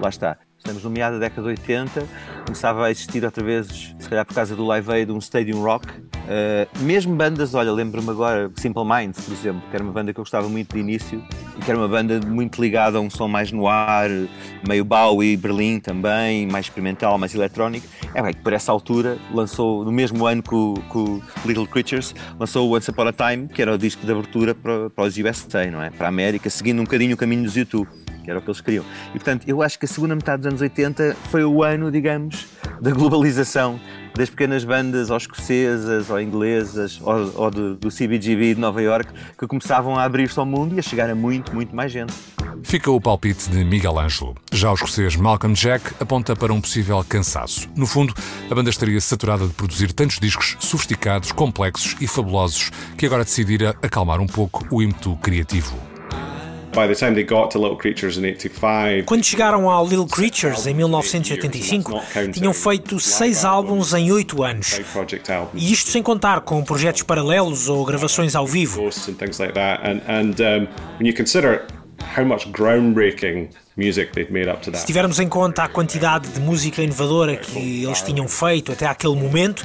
Lá 0.00 0.10
está. 0.10 0.38
Estamos 0.58 0.82
no 0.82 0.90
meado 0.90 1.14
da 1.14 1.18
década 1.18 1.42
de 1.42 1.48
80, 1.48 2.06
começava 2.46 2.86
a 2.86 2.90
existir 2.90 3.22
outra 3.22 3.44
vez, 3.44 3.94
se 3.98 4.08
calhar 4.08 4.24
por 4.24 4.34
causa 4.34 4.56
do 4.56 4.64
Live 4.64 4.90
Aid, 4.90 5.12
um 5.12 5.18
Stadium 5.18 5.60
Rock. 5.60 5.86
Uh, 6.24 6.84
mesmo 6.84 7.14
bandas, 7.14 7.54
olha, 7.54 7.70
lembro-me 7.70 8.08
agora, 8.08 8.50
Simple 8.56 8.84
Minds, 8.84 9.20
por 9.24 9.32
exemplo, 9.32 9.62
que 9.68 9.76
era 9.76 9.84
uma 9.84 9.92
banda 9.92 10.12
que 10.12 10.18
eu 10.18 10.22
gostava 10.24 10.48
muito 10.48 10.74
de 10.74 10.80
início 10.80 11.22
e 11.58 11.62
que 11.62 11.70
era 11.70 11.78
uma 11.78 11.88
banda 11.88 12.18
muito 12.26 12.60
ligada 12.60 12.96
a 12.96 13.00
um 13.00 13.10
som 13.10 13.28
mais 13.28 13.52
no 13.52 13.68
ar, 13.68 14.08
meio 14.66 14.84
Bowie, 14.84 15.36
Berlim 15.36 15.80
também, 15.80 16.46
mais 16.46 16.66
experimental, 16.66 17.18
mais 17.18 17.34
eletrónico. 17.34 17.86
É 18.14 18.22
bem, 18.22 18.32
que 18.32 18.40
por 18.40 18.52
essa 18.52 18.72
altura 18.72 19.18
lançou, 19.32 19.84
no 19.84 19.92
mesmo 19.92 20.26
ano 20.26 20.42
que 20.42 20.54
o, 20.54 20.74
que 20.90 20.98
o 20.98 21.22
Little 21.44 21.66
Creatures, 21.66 22.14
lançou 22.38 22.70
o 22.70 22.76
Once 22.76 22.90
Upon 22.90 23.08
a 23.08 23.12
Time, 23.12 23.48
que 23.48 23.60
era 23.60 23.74
o 23.74 23.78
disco 23.78 24.04
de 24.06 24.10
abertura 24.10 24.54
para, 24.54 24.88
para 24.88 25.04
os 25.04 25.16
USA, 25.18 25.70
não 25.70 25.82
é? 25.82 25.90
Para 25.90 26.06
a 26.06 26.08
América, 26.08 26.48
seguindo 26.48 26.80
um 26.80 26.84
bocadinho 26.84 27.14
o 27.14 27.18
caminho 27.18 27.42
dos 27.42 27.54
YouTube 27.54 28.03
que 28.24 28.30
era 28.30 28.38
o 28.38 28.42
que 28.42 28.48
eles 28.48 28.60
queriam. 28.60 28.84
E 29.10 29.12
portanto, 29.12 29.44
eu 29.46 29.62
acho 29.62 29.78
que 29.78 29.84
a 29.84 29.88
segunda 29.88 30.14
metade 30.14 30.38
dos 30.38 30.46
anos 30.48 30.60
80 30.60 31.16
foi 31.30 31.44
o 31.44 31.62
ano, 31.62 31.90
digamos, 31.90 32.46
da 32.80 32.90
globalização 32.90 33.78
das 34.16 34.30
pequenas 34.30 34.64
bandas 34.64 35.10
ou 35.10 35.16
escocesas 35.16 36.08
ou 36.08 36.20
inglesas 36.20 37.00
ou, 37.02 37.32
ou 37.34 37.50
do, 37.50 37.74
do 37.76 37.88
CBGB 37.88 38.54
de 38.54 38.60
Nova 38.60 38.80
York 38.80 39.12
que 39.36 39.46
começavam 39.46 39.96
a 39.96 40.04
abrir-se 40.04 40.38
ao 40.38 40.46
mundo 40.46 40.74
e 40.74 40.78
a 40.78 40.82
chegar 40.82 41.10
a 41.10 41.14
muito, 41.14 41.54
muito 41.54 41.74
mais 41.74 41.92
gente. 41.92 42.14
Fica 42.62 42.90
o 42.90 43.00
palpite 43.00 43.50
de 43.50 43.64
Miguel 43.64 43.98
Ângelo. 43.98 44.34
Já 44.52 44.70
o 44.70 44.74
escocês 44.74 45.16
Malcolm 45.16 45.54
Jack 45.54 45.94
aponta 46.00 46.34
para 46.36 46.52
um 46.52 46.60
possível 46.60 47.04
cansaço. 47.06 47.68
No 47.76 47.86
fundo, 47.86 48.14
a 48.50 48.54
banda 48.54 48.70
estaria 48.70 49.00
saturada 49.00 49.46
de 49.46 49.52
produzir 49.52 49.92
tantos 49.92 50.18
discos 50.18 50.56
sofisticados, 50.60 51.32
complexos 51.32 51.96
e 52.00 52.06
fabulosos 52.06 52.70
que 52.96 53.06
agora 53.06 53.24
decidira 53.24 53.76
acalmar 53.82 54.20
um 54.20 54.26
pouco 54.26 54.64
o 54.70 54.82
ímpeto 54.82 55.16
criativo. 55.16 55.93
Quando 59.06 59.24
chegaram 59.24 59.70
ao 59.70 59.86
Little 59.86 60.06
Creatures 60.06 60.66
em 60.66 60.74
1985, 60.74 62.00
tinham 62.32 62.52
feito 62.52 62.98
seis 63.00 63.44
álbuns 63.44 63.92
em 63.94 64.10
oito 64.12 64.42
anos. 64.42 64.80
E 65.54 65.72
isto 65.72 65.90
sem 65.90 66.02
contar 66.02 66.40
com 66.40 66.62
projetos 66.64 67.02
paralelos 67.02 67.68
ou 67.68 67.84
gravações 67.84 68.34
ao 68.34 68.46
vivo. 68.46 68.82
How 72.16 72.24
much 72.24 72.46
groundbreaking 72.50 73.48
se 73.76 74.86
tivermos 74.86 75.18
em 75.18 75.28
conta 75.28 75.64
a 75.64 75.68
quantidade 75.68 76.28
de 76.28 76.38
música 76.38 76.80
inovadora 76.80 77.36
que 77.36 77.82
eles 77.82 78.02
tinham 78.02 78.28
feito 78.28 78.70
até 78.70 78.86
aquele 78.86 79.16
momento, 79.16 79.64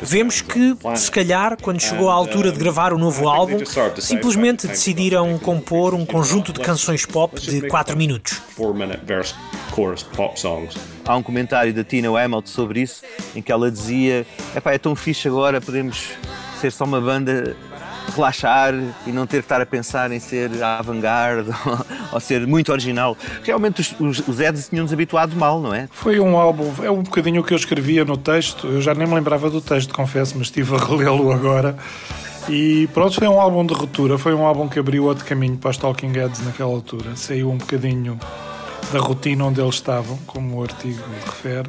vemos 0.00 0.40
que, 0.40 0.76
se 0.94 1.10
calhar, 1.10 1.56
quando 1.60 1.80
chegou 1.80 2.08
a 2.08 2.12
altura 2.12 2.52
de 2.52 2.58
gravar 2.58 2.92
o 2.92 2.98
novo 2.98 3.28
álbum, 3.28 3.58
simplesmente 3.98 4.68
decidiram 4.68 5.36
compor 5.40 5.92
um 5.92 6.06
conjunto 6.06 6.52
de 6.52 6.60
canções 6.60 7.04
pop 7.04 7.40
de 7.40 7.62
4 7.62 7.96
minutos. 7.96 8.40
Há 11.04 11.16
um 11.16 11.22
comentário 11.22 11.74
da 11.74 11.82
Tina 11.82 12.08
Hamilton 12.16 12.46
sobre 12.46 12.82
isso, 12.82 13.02
em 13.34 13.42
que 13.42 13.50
ela 13.50 13.72
dizia: 13.72 14.24
é 14.64 14.78
tão 14.78 14.94
fixe 14.94 15.26
agora, 15.26 15.60
podemos 15.60 16.10
ser 16.60 16.70
só 16.70 16.84
uma 16.84 17.00
banda 17.00 17.56
relaxar 18.14 18.74
e 19.06 19.10
não 19.12 19.26
ter 19.26 19.38
que 19.38 19.44
estar 19.44 19.60
a 19.60 19.66
pensar 19.66 20.10
em 20.12 20.20
ser 20.20 20.50
avant-garde 20.62 21.50
ou, 22.12 22.20
ser 22.20 22.46
muito 22.46 22.72
original. 22.72 23.16
Realmente 23.42 23.80
os, 23.80 23.94
os, 24.00 24.28
os 24.28 24.40
Eds 24.40 24.68
tinham-nos 24.68 24.92
habituado 24.92 25.34
mal, 25.36 25.60
não 25.60 25.74
é? 25.74 25.88
Foi 25.90 26.18
um 26.20 26.36
álbum, 26.36 26.72
é 26.82 26.90
um 26.90 27.02
bocadinho 27.02 27.40
o 27.40 27.44
que 27.44 27.52
eu 27.52 27.56
escrevia 27.56 28.04
no 28.04 28.16
texto, 28.16 28.66
eu 28.66 28.80
já 28.80 28.94
nem 28.94 29.06
me 29.06 29.14
lembrava 29.14 29.50
do 29.50 29.60
texto, 29.60 29.94
confesso, 29.94 30.34
mas 30.36 30.48
estive 30.48 30.74
a 30.74 30.78
relê-lo 30.78 31.32
agora. 31.32 31.76
E 32.48 32.88
pronto, 32.94 33.14
foi 33.14 33.28
um 33.28 33.38
álbum 33.38 33.64
de 33.64 33.74
ruptura, 33.74 34.16
foi 34.16 34.32
um 34.32 34.46
álbum 34.46 34.68
que 34.68 34.78
abriu 34.78 35.04
outro 35.04 35.24
caminho 35.24 35.58
para 35.58 35.70
os 35.70 35.76
Talking 35.76 36.12
Heads 36.12 36.44
naquela 36.44 36.70
altura. 36.70 37.14
Saiu 37.14 37.50
um 37.50 37.58
bocadinho 37.58 38.18
da 38.90 39.00
rotina 39.00 39.44
onde 39.44 39.60
eles 39.60 39.74
estavam, 39.74 40.18
como 40.26 40.58
o 40.58 40.62
artigo 40.62 41.02
refere 41.26 41.68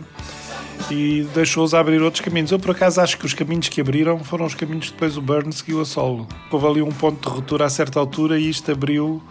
e 0.91 1.27
deixou-os 1.33 1.73
abrir 1.73 2.01
outros 2.01 2.23
caminhos. 2.23 2.51
Eu, 2.51 2.59
por 2.59 2.71
acaso, 2.71 3.01
acho 3.01 3.17
que 3.17 3.25
os 3.25 3.33
caminhos 3.33 3.69
que 3.69 3.81
abriram 3.81 4.19
foram 4.23 4.45
os 4.45 4.55
caminhos 4.55 4.87
que 4.87 4.93
depois 4.93 5.17
o 5.17 5.21
Burns 5.21 5.57
seguiu 5.57 5.81
a 5.81 5.85
solo. 5.85 6.27
Houve 6.51 6.67
ali 6.67 6.81
um 6.81 6.91
ponto 6.91 7.27
de 7.27 7.35
ruptura 7.35 7.65
a 7.65 7.69
certa 7.69 7.99
altura 7.99 8.39
e 8.39 8.49
isto 8.49 8.71
abriu 8.71 9.21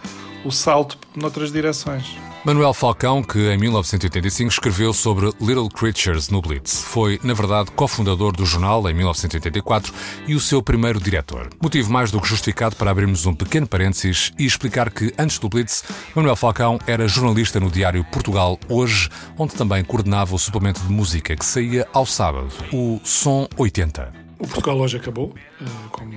o 0.45 0.50
salto 0.50 0.99
noutras 1.17 1.52
direções. 1.52 2.27
Manuel 2.45 2.73
Falcão, 2.73 3.23
que 3.23 3.50
em 3.50 3.59
1985 3.59 4.50
escreveu 4.50 4.92
sobre 4.92 5.26
Little 5.40 5.68
Creatures 5.68 6.28
no 6.28 6.40
Blitz, 6.40 6.83
foi, 6.83 7.18
na 7.23 7.35
verdade, 7.35 7.71
cofundador 7.73 8.33
do 8.33 8.47
jornal 8.47 8.88
em 8.88 8.95
1984 8.95 9.92
e 10.26 10.35
o 10.35 10.40
seu 10.40 10.62
primeiro 10.62 11.00
diretor. 11.00 11.50
Motivo 11.61 11.90
mais 11.90 12.11
do 12.11 12.21
que 12.21 12.28
justificado 12.28 12.76
para 12.76 12.90
abrirmos 12.90 13.26
um 13.26 13.35
pequeno 13.35 13.66
parênteses 13.66 14.33
e 14.38 14.47
explicar 14.47 14.90
que, 14.90 15.12
antes 15.18 15.38
do 15.38 15.49
Blitz, 15.49 15.85
Manuel 16.14 16.37
Falcão 16.37 16.78
era 16.87 17.09
jornalista 17.09 17.59
no 17.59 17.71
diário 17.71 18.04
Portugal 18.04 18.59
Hoje, 18.68 19.11
onde 19.37 19.54
também 19.54 19.85
coordenava 19.85 20.35
o 20.35 20.38
suplemento 20.38 20.80
de 20.80 20.92
música 20.92 21.37
que 21.37 21.45
saía 21.45 21.88
ao 21.92 22.07
sábado, 22.07 22.49
o 22.73 23.00
Som 23.02 23.49
80. 23.57 24.12
O 24.38 24.47
Portugal 24.47 24.78
Hoje 24.78 24.97
acabou, 24.97 25.35
eh, 25.61 25.64
como 25.90 26.14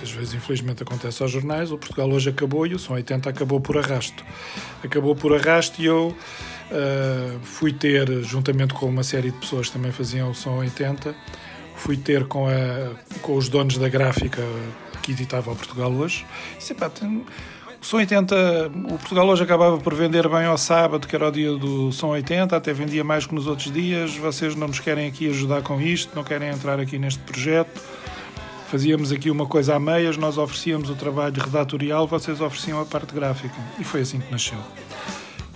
muitas 0.00 0.10
vezes 0.12 0.34
infelizmente 0.34 0.82
acontece 0.82 1.22
aos 1.22 1.30
jornais, 1.30 1.70
o 1.70 1.76
Portugal 1.76 2.08
hoje 2.10 2.30
acabou 2.30 2.66
e 2.66 2.74
o 2.74 2.78
Som 2.78 2.94
80 2.94 3.28
acabou 3.28 3.60
por 3.60 3.76
arrasto. 3.76 4.24
Acabou 4.82 5.14
por 5.14 5.34
arrasto 5.34 5.80
e 5.80 5.84
eu 5.84 6.16
uh, 6.70 7.40
fui 7.42 7.72
ter, 7.72 8.08
juntamente 8.22 8.72
com 8.72 8.86
uma 8.86 9.02
série 9.02 9.30
de 9.30 9.36
pessoas 9.38 9.66
que 9.66 9.74
também 9.74 9.92
faziam 9.92 10.30
o 10.30 10.34
Som 10.34 10.56
80, 10.56 11.14
fui 11.76 11.98
ter 11.98 12.26
com, 12.26 12.46
a, 12.46 12.94
com 13.20 13.36
os 13.36 13.50
donos 13.50 13.76
da 13.76 13.88
gráfica 13.90 14.42
que 15.02 15.12
editava 15.12 15.52
o 15.52 15.56
Portugal 15.56 15.92
hoje. 15.92 16.24
Disse, 16.56 16.72
pá, 16.72 16.88
tem, 16.88 17.26
o 17.80 17.84
Som 17.84 17.98
80, 17.98 18.34
o 18.86 18.98
Portugal 18.98 19.28
hoje 19.28 19.42
acabava 19.42 19.76
por 19.76 19.94
vender 19.94 20.26
bem 20.30 20.46
ao 20.46 20.56
sábado, 20.56 21.06
que 21.06 21.14
era 21.14 21.28
o 21.28 21.30
dia 21.30 21.52
do 21.52 21.92
Som 21.92 22.08
80, 22.08 22.56
até 22.56 22.72
vendia 22.72 23.04
mais 23.04 23.26
que 23.26 23.34
nos 23.34 23.46
outros 23.46 23.70
dias. 23.70 24.16
Vocês 24.16 24.54
não 24.54 24.68
nos 24.68 24.80
querem 24.80 25.06
aqui 25.06 25.28
ajudar 25.28 25.60
com 25.60 25.78
isto, 25.78 26.16
não 26.16 26.24
querem 26.24 26.48
entrar 26.48 26.80
aqui 26.80 26.98
neste 26.98 27.20
projeto 27.20 27.99
fazíamos 28.70 29.10
aqui 29.10 29.30
uma 29.30 29.46
coisa 29.46 29.74
a 29.74 29.80
meias, 29.80 30.16
nós 30.16 30.38
oferecíamos 30.38 30.88
o 30.90 30.94
trabalho 30.94 31.42
redatorial, 31.42 32.06
vocês 32.06 32.40
ofereciam 32.40 32.80
a 32.80 32.84
parte 32.86 33.12
gráfica. 33.12 33.56
E 33.80 33.84
foi 33.84 34.02
assim 34.02 34.20
que 34.20 34.30
nasceu. 34.30 34.58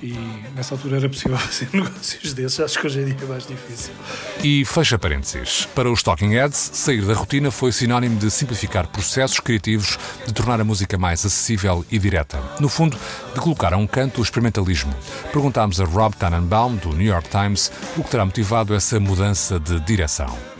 E 0.02 0.18
nessa 0.54 0.74
altura 0.74 0.96
era 0.96 1.08
possível 1.08 1.38
fazer 1.38 1.68
negócios 1.72 2.32
desses, 2.34 2.58
acho 2.58 2.78
que 2.78 2.86
hoje 2.88 3.00
em 3.00 3.04
dia 3.04 3.16
é 3.22 3.24
mais 3.26 3.46
difícil. 3.46 3.94
E 4.42 4.64
fecha 4.64 4.98
parênteses. 4.98 5.64
Para 5.76 5.90
os 5.90 6.02
Talking 6.02 6.30
Heads, 6.30 6.72
sair 6.74 7.02
da 7.02 7.14
rotina 7.14 7.52
foi 7.52 7.70
sinónimo 7.70 8.18
de 8.18 8.30
simplificar 8.32 8.88
processos 8.88 9.38
criativos, 9.38 9.96
de 10.26 10.34
tornar 10.34 10.60
a 10.60 10.64
música 10.64 10.98
mais 10.98 11.24
acessível 11.24 11.86
e 11.92 11.98
direta. 12.00 12.42
No 12.58 12.68
fundo, 12.68 12.98
de 13.32 13.40
colocar 13.40 13.72
a 13.72 13.76
um 13.76 13.86
canto 13.86 14.20
o 14.20 14.24
experimentalismo. 14.24 14.92
Perguntámos 15.32 15.80
a 15.80 15.84
Rob 15.84 16.16
Tannenbaum, 16.16 16.74
do 16.74 16.88
New 16.88 17.06
York 17.06 17.28
Times, 17.28 17.70
o 17.96 18.02
que 18.02 18.10
terá 18.10 18.24
motivado 18.24 18.74
essa 18.74 18.98
mudança 18.98 19.60
de 19.60 19.78
direção. 19.80 20.53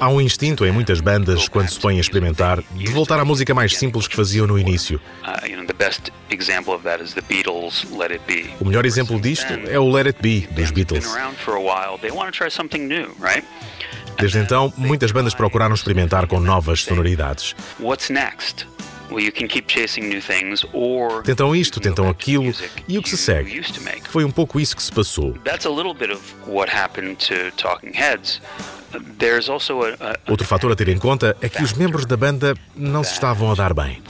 Há 0.00 0.08
um 0.08 0.20
instinto 0.20 0.66
em 0.66 0.72
muitas 0.72 1.00
bandas 1.00 1.48
quando 1.48 1.68
se 1.68 1.78
põem 1.78 1.98
a 1.98 2.00
experimentar. 2.00 2.60
de 2.74 2.90
voltar 2.90 3.20
à 3.20 3.24
música 3.24 3.54
mais 3.54 3.76
simples 3.76 4.08
que 4.08 4.16
faziam 4.16 4.48
no 4.48 4.58
início. 4.58 5.00
Uh, 5.22 5.46
o 8.60 8.64
melhor 8.64 8.84
exemplo 8.84 9.20
disto 9.20 9.52
é 9.68 9.78
o 9.78 9.88
Let 9.88 10.06
It 10.06 10.18
Be 10.20 10.40
dos 10.50 10.72
Beatles. 10.72 11.06
Desde 14.18 14.38
então, 14.38 14.72
muitas 14.76 15.12
bandas 15.12 15.34
procuraram 15.34 15.76
experimentar 15.76 16.26
com 16.26 16.40
novas 16.40 16.82
sonoridades. 16.82 17.54
Tentam 21.22 21.54
isto, 21.54 21.80
tentam 21.80 22.08
aquilo, 22.08 22.52
e 22.88 22.98
o 22.98 23.02
que 23.02 23.10
se 23.10 23.16
segue? 23.16 23.50
Foi 24.08 24.24
um 24.24 24.30
pouco 24.30 24.58
isso 24.58 24.76
que 24.76 24.82
se 24.82 24.92
passou. 24.92 25.32
Outro 30.28 30.46
fator 30.46 30.72
a 30.72 30.76
ter 30.76 30.88
em 30.88 30.98
conta 30.98 31.36
é 31.40 31.48
que 31.48 31.62
os 31.62 31.72
membros 31.72 32.06
da 32.06 32.16
banda 32.16 32.54
não 32.74 33.04
se 33.04 33.12
estavam 33.12 33.50
a 33.50 33.54
dar 33.54 33.74
bem 33.74 34.02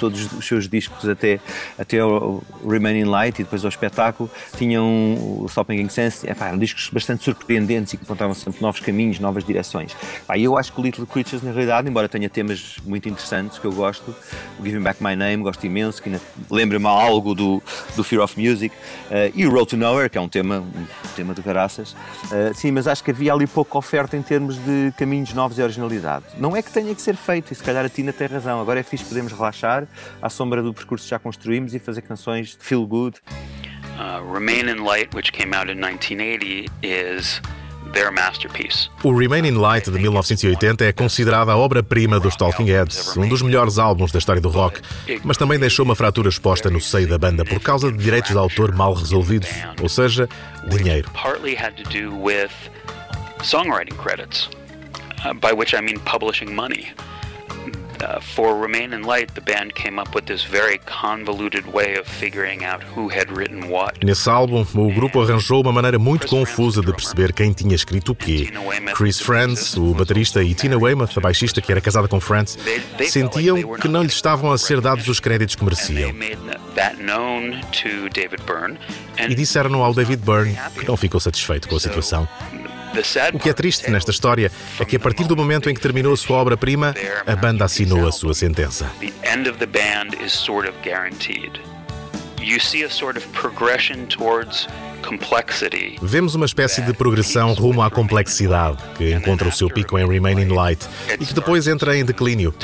todos 0.00 0.32
os 0.32 0.46
seus 0.46 0.66
discos 0.66 1.06
até, 1.08 1.38
até 1.78 2.02
o 2.02 2.42
Remaining 2.66 3.04
Light 3.04 3.38
e 3.38 3.44
depois 3.44 3.62
ao 3.64 3.68
espetáculo 3.68 4.30
tinham 4.56 4.86
o 4.86 5.46
Stop 5.46 5.70
Making 5.70 5.90
Sense, 5.90 6.28
é, 6.28 6.34
pá, 6.34 6.48
eram 6.48 6.58
discos 6.58 6.88
bastante 6.90 7.22
surpreendentes 7.22 7.92
e 7.92 7.96
que 7.98 8.04
apontavam 8.04 8.34
sempre 8.34 8.62
novos 8.62 8.80
caminhos, 8.80 9.18
novas 9.18 9.44
direções. 9.44 9.94
Pá, 10.26 10.38
eu 10.38 10.56
acho 10.56 10.72
que 10.72 10.80
o 10.80 10.82
Little 10.82 11.06
Creatures, 11.06 11.42
na 11.42 11.50
realidade, 11.52 11.88
embora 11.88 12.08
tenha 12.08 12.30
temas 12.30 12.76
muito 12.84 13.08
interessantes 13.08 13.58
que 13.58 13.66
eu 13.66 13.72
gosto, 13.72 14.14
o 14.58 14.64
Giving 14.64 14.80
Back 14.80 15.02
My 15.04 15.14
Name, 15.14 15.42
gosto 15.42 15.64
imenso, 15.66 16.02
que 16.02 16.10
lembra-me 16.50 16.86
algo 16.86 17.34
do, 17.34 17.62
do 17.94 18.02
Fear 18.02 18.22
of 18.22 18.40
Music, 18.40 18.74
uh, 18.74 19.30
e 19.34 19.46
o 19.46 19.50
Road 19.50 19.66
to 19.66 19.76
Nowhere, 19.76 20.08
que 20.08 20.16
é 20.16 20.20
um 20.20 20.28
tema, 20.28 20.60
um 20.60 20.86
tema 21.14 21.34
de 21.34 21.42
caraças. 21.42 21.92
Uh, 21.92 22.54
sim, 22.54 22.70
mas 22.70 22.86
acho 22.86 23.04
que 23.04 23.10
havia 23.10 23.32
ali 23.34 23.46
pouca 23.46 23.76
oferta 23.76 24.16
em 24.16 24.22
termos 24.22 24.56
de 24.56 24.92
caminhos 24.96 25.34
novos 25.34 25.58
e 25.58 25.62
originalidade. 25.62 26.24
Não 26.38 26.56
é 26.56 26.62
que 26.62 26.72
tenha 26.72 26.94
que 26.94 27.02
ser 27.02 27.16
feito, 27.16 27.52
e 27.52 27.54
se 27.54 27.62
calhar 27.62 27.84
a 27.84 27.88
Tina 27.88 28.12
tem 28.12 28.26
razão, 28.26 28.60
agora 28.60 28.80
é 28.80 28.82
fixe, 28.82 29.04
podemos 29.04 29.32
relaxar, 29.32 29.86
à 30.20 30.28
sombra 30.28 30.62
do 30.62 30.72
percurso 30.72 31.04
que 31.04 31.10
já 31.10 31.18
construímos 31.18 31.74
e 31.74 31.78
fazer 31.78 32.02
canções 32.02 32.56
de 32.56 32.64
feel 32.64 32.86
good. 32.86 33.18
Uh, 33.98 34.32
Remain 34.32 34.70
in 34.70 34.82
Light, 34.82 35.14
which 35.14 35.30
came 35.32 35.54
out 35.54 35.70
in 35.70 35.78
1980, 35.78 36.70
is 36.82 37.40
their 37.92 38.10
masterpiece. 38.10 38.88
O 39.02 39.12
Remain 39.12 39.44
in 39.46 39.56
Light 39.56 39.90
de 39.90 39.98
1980 39.98 40.84
é 40.84 40.92
considerada 40.92 41.52
a 41.52 41.56
obra-prima 41.56 42.18
dos 42.20 42.36
Talking 42.36 42.66
Heads, 42.66 43.16
um 43.16 43.28
dos 43.28 43.42
melhores 43.42 43.78
álbuns 43.78 44.12
da 44.12 44.18
história 44.18 44.40
do 44.40 44.48
rock, 44.48 44.80
mas 45.24 45.36
também 45.36 45.58
deixou 45.58 45.84
uma 45.84 45.94
fratura 45.94 46.28
exposta 46.28 46.70
no 46.70 46.80
seio 46.80 47.08
da 47.08 47.18
banda 47.18 47.44
por 47.44 47.60
causa 47.60 47.90
de 47.90 47.98
direitos 47.98 48.30
de 48.30 48.38
autor 48.38 48.74
mal 48.74 48.94
resolvidos, 48.94 49.50
ou 49.80 49.88
seja, 49.88 50.28
dinheiro. 50.68 51.10
Partly 51.10 51.54
had 51.54 51.74
to 51.74 51.82
do 51.90 52.14
with 52.14 52.50
songwriting 53.42 53.96
credits, 53.96 54.48
uh, 55.24 55.34
by 55.34 55.52
which 55.52 55.74
I 55.74 55.80
mean 55.80 55.98
publishing 56.00 56.54
money. 56.54 56.88
Uh, 58.02 58.18
for 58.18 58.56
Remain 58.56 58.94
in 58.94 59.02
Light, 59.02 59.34
the 59.34 59.42
band 59.42 59.74
came 59.74 60.00
up 60.00 60.14
with 60.14 60.24
this 60.24 60.42
very 60.42 60.78
convoluted 60.86 61.66
way 61.66 61.96
of 61.96 62.06
figuring 62.06 62.64
out 62.64 62.82
who 62.82 63.10
had 63.10 63.30
written 63.30 63.68
what. 63.68 64.02
Nesse 64.02 64.28
álbum, 64.28 64.66
o 64.74 64.92
grupo 64.94 65.20
arranjou 65.20 65.60
uma 65.60 65.72
maneira 65.72 65.98
muito 65.98 66.26
confusa 66.26 66.80
de 66.80 66.92
perceber 66.92 67.34
quem 67.34 67.52
tinha 67.52 67.74
escrito 67.74 68.12
o 68.12 68.14
quê. 68.14 68.48
Chris 68.94 69.20
Franz, 69.20 69.76
o 69.76 69.92
baterista, 69.92 70.42
e 70.42 70.54
Tina 70.54 70.78
Weymouth, 70.78 71.10
a 71.16 71.20
baixista 71.20 71.60
que 71.60 71.70
era 71.70 71.80
casada 71.80 72.08
com 72.08 72.18
Franz, 72.18 72.56
sentiam 73.06 73.56
que 73.76 73.88
não 73.88 74.02
lhes 74.02 74.14
estavam 74.14 74.50
a 74.50 74.56
ser 74.56 74.80
dados 74.80 75.06
os 75.06 75.20
créditos 75.20 75.54
que 75.54 75.64
mereciam. 75.64 76.10
E 79.28 79.34
disseram 79.34 79.82
ao 79.82 79.92
David 79.92 80.22
Byrne 80.24 80.56
que 80.78 80.88
não 80.88 80.96
ficou 80.96 81.20
satisfeito 81.20 81.68
com 81.68 81.76
a 81.76 81.80
situação. 81.80 82.26
O 83.34 83.38
que 83.38 83.48
é 83.48 83.52
triste 83.52 83.90
nesta 83.90 84.10
história 84.10 84.50
é 84.78 84.84
que 84.84 84.96
a 84.96 85.00
partir 85.00 85.24
do 85.24 85.36
momento 85.36 85.70
em 85.70 85.74
que 85.74 85.80
terminou 85.80 86.12
a 86.12 86.16
sua 86.16 86.36
obra-prima, 86.38 86.94
a 87.26 87.36
banda 87.36 87.64
assinou 87.64 88.06
a 88.06 88.12
sua 88.12 88.34
sentença. 88.34 88.90
Vemos 96.02 96.34
uma 96.34 96.46
espécie 96.46 96.82
de 96.82 96.92
progressão 96.92 97.52
rumo 97.52 97.82
à 97.82 97.90
complexidade, 97.90 98.78
que 98.96 99.12
encontra 99.12 99.48
o 99.48 99.52
seu 99.52 99.68
pico 99.68 99.98
em 99.98 100.08
Remaining 100.08 100.48
Light 100.48 100.86
e 101.18 101.24
que 101.24 101.34
depois 101.34 101.66
entra 101.66 101.96
em 101.96 102.04
declínio. 102.04 102.54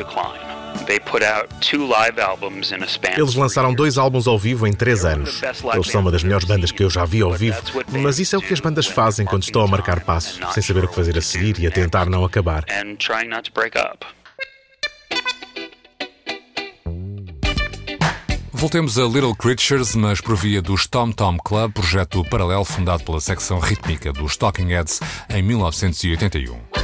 Eles 3.18 3.34
lançaram 3.34 3.74
dois 3.74 3.98
álbuns 3.98 4.26
ao 4.26 4.38
vivo 4.38 4.66
em 4.66 4.72
três 4.72 5.04
anos. 5.04 5.40
Eles 5.74 5.88
são 5.88 6.00
uma 6.00 6.10
das 6.10 6.22
melhores 6.22 6.46
bandas 6.46 6.70
que 6.70 6.82
eu 6.82 6.90
já 6.90 7.04
vi 7.04 7.22
ao 7.22 7.32
vivo, 7.32 7.60
mas 7.90 8.18
isso 8.18 8.34
é 8.34 8.38
o 8.38 8.42
que 8.42 8.52
as 8.52 8.60
bandas 8.60 8.86
fazem 8.86 9.26
quando 9.26 9.42
estão 9.44 9.62
a 9.62 9.66
marcar 9.66 10.00
passos, 10.00 10.38
sem 10.52 10.62
saber 10.62 10.84
o 10.84 10.88
que 10.88 10.94
fazer 10.94 11.16
a 11.16 11.22
seguir 11.22 11.58
e 11.58 11.66
a 11.66 11.70
tentar 11.70 12.06
não 12.06 12.24
acabar. 12.24 12.64
Voltemos 18.52 18.98
a 18.98 19.04
Little 19.04 19.34
Creatures, 19.34 19.94
mas 19.94 20.18
por 20.20 20.34
via 20.34 20.62
do 20.62 20.74
Tom 20.88 21.12
Tom 21.12 21.36
Club, 21.36 21.72
projeto 21.72 22.24
paralelo 22.24 22.64
fundado 22.64 23.04
pela 23.04 23.20
secção 23.20 23.58
rítmica 23.58 24.14
dos 24.14 24.36
Talking 24.36 24.68
Heads 24.68 25.00
em 25.28 25.42
1981. 25.42 26.75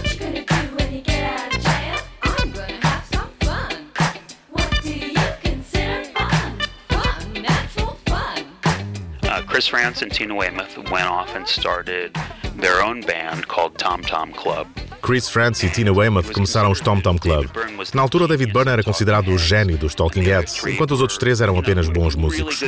Chris 9.53 9.69
France 9.69 10.03
and 10.03 10.09
Tina 10.09 10.35
Weymouth 10.35 10.79
went 10.91 11.07
off 11.11 11.37
and 11.37 11.47
started 11.47 12.15
their 12.57 12.83
own 12.83 13.03
band 13.03 13.47
called 13.49 13.77
Tom 13.77 14.01
Tom 14.01 14.33
Club. 14.33 14.67
Chris 15.03 15.29
France 15.29 15.67
e 15.67 15.69
Tina 15.69 15.93
Weymouth 15.93 16.33
começaram 16.33 16.71
os 16.71 16.81
Tom 16.81 17.03
Tom 17.03 17.19
Club. 17.19 17.51
Na 17.93 18.01
altura, 18.01 18.27
David 18.27 18.51
Byrne 18.51 18.71
era 18.71 18.83
considerado 18.83 19.31
o 19.31 19.37
gênio 19.37 19.77
dos 19.77 19.95
Talking 19.95 20.23
Heads, 20.23 20.65
enquanto 20.65 20.93
os 20.93 21.03
outros 21.03 21.19
três 21.19 21.43
eram 21.43 21.59
apenas 21.59 21.87
bons 21.91 22.15
músicos. 22.15 22.61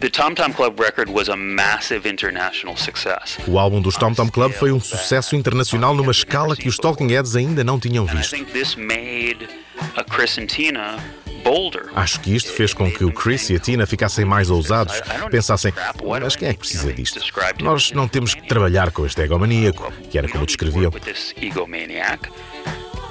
The 0.00 0.10
Tom 0.10 0.34
Tom 0.34 0.52
Club 0.52 0.78
record 0.78 1.08
was 1.08 1.30
a 1.30 1.36
massive 1.36 2.06
international 2.06 2.76
success. 2.76 3.38
O 3.48 3.58
álbum 3.58 3.80
dos 3.80 3.96
Tom 3.96 4.12
Tom 4.12 4.28
Club 4.28 4.52
foi 4.52 4.72
um 4.72 4.78
sucesso 4.78 5.34
internacional 5.34 5.94
numa 5.94 6.12
escala 6.12 6.54
que 6.54 6.68
os 6.68 6.76
Talking 6.76 7.08
Heads 7.08 7.34
ainda 7.34 7.64
não 7.64 7.80
tinham 7.80 8.04
visto. 8.04 8.36
Acho 11.94 12.20
que 12.20 12.34
isto 12.34 12.52
fez 12.52 12.72
com 12.74 12.90
que 12.90 13.04
o 13.04 13.12
Chris 13.12 13.48
e 13.50 13.56
a 13.56 13.58
Tina 13.58 13.86
ficassem 13.86 14.24
mais 14.24 14.50
ousados, 14.50 15.00
pensassem, 15.30 15.72
mas 16.20 16.36
quem 16.36 16.48
é 16.48 16.52
que 16.52 16.60
precisa 16.60 16.92
disto? 16.92 17.20
Nós 17.60 17.92
não 17.92 18.06
temos 18.08 18.34
que 18.34 18.46
trabalhar 18.46 18.90
com 18.90 19.04
este 19.06 19.20
egomaníaco, 19.22 19.92
que 20.10 20.18
era 20.18 20.28
como 20.28 20.46
descreviam. 20.46 20.92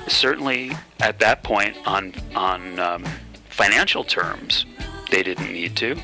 Certainly 0.09 0.71
at 1.01 1.17
that 1.19 1.41
point 1.43 1.75
on 1.85 2.13
on 2.33 2.79
um, 2.79 3.03
financial 3.49 4.05
terms, 4.05 4.65
they 5.09 5.21
didn't 5.21 5.51
need 5.51 5.75
to. 5.75 5.99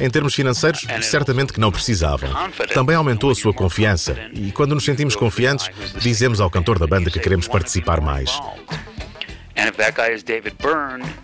Em 0.00 0.08
termos 0.10 0.34
financeiros, 0.34 0.86
certamente 1.02 1.52
que 1.52 1.60
não 1.60 1.70
precisavam. 1.72 2.30
Também 2.72 2.96
aumentou 2.96 3.30
a 3.30 3.34
sua 3.34 3.52
confiança 3.54 4.16
e 4.32 4.50
quando 4.52 4.74
nos 4.74 4.84
sentimos 4.84 5.16
confiantes, 5.16 5.68
dizemos 6.00 6.40
ao 6.40 6.50
cantor 6.50 6.78
da 6.78 6.86
banda 6.86 7.10
que 7.10 7.18
queremos 7.18 7.48
participar 7.48 8.00
mais. 8.00 8.30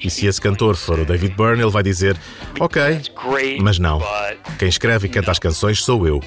E 0.00 0.10
se 0.10 0.26
esse 0.26 0.40
cantor 0.40 0.74
for 0.74 0.98
o 0.98 1.04
David 1.04 1.34
Byrne, 1.36 1.62
ele 1.62 1.70
vai 1.70 1.84
dizer: 1.84 2.16
Ok, 2.58 3.00
mas 3.60 3.78
não. 3.78 4.02
Quem 4.58 4.68
escreve 4.68 5.06
e 5.06 5.10
canta 5.10 5.30
as 5.30 5.38
canções 5.38 5.82
sou 5.84 6.06
eu 6.06 6.20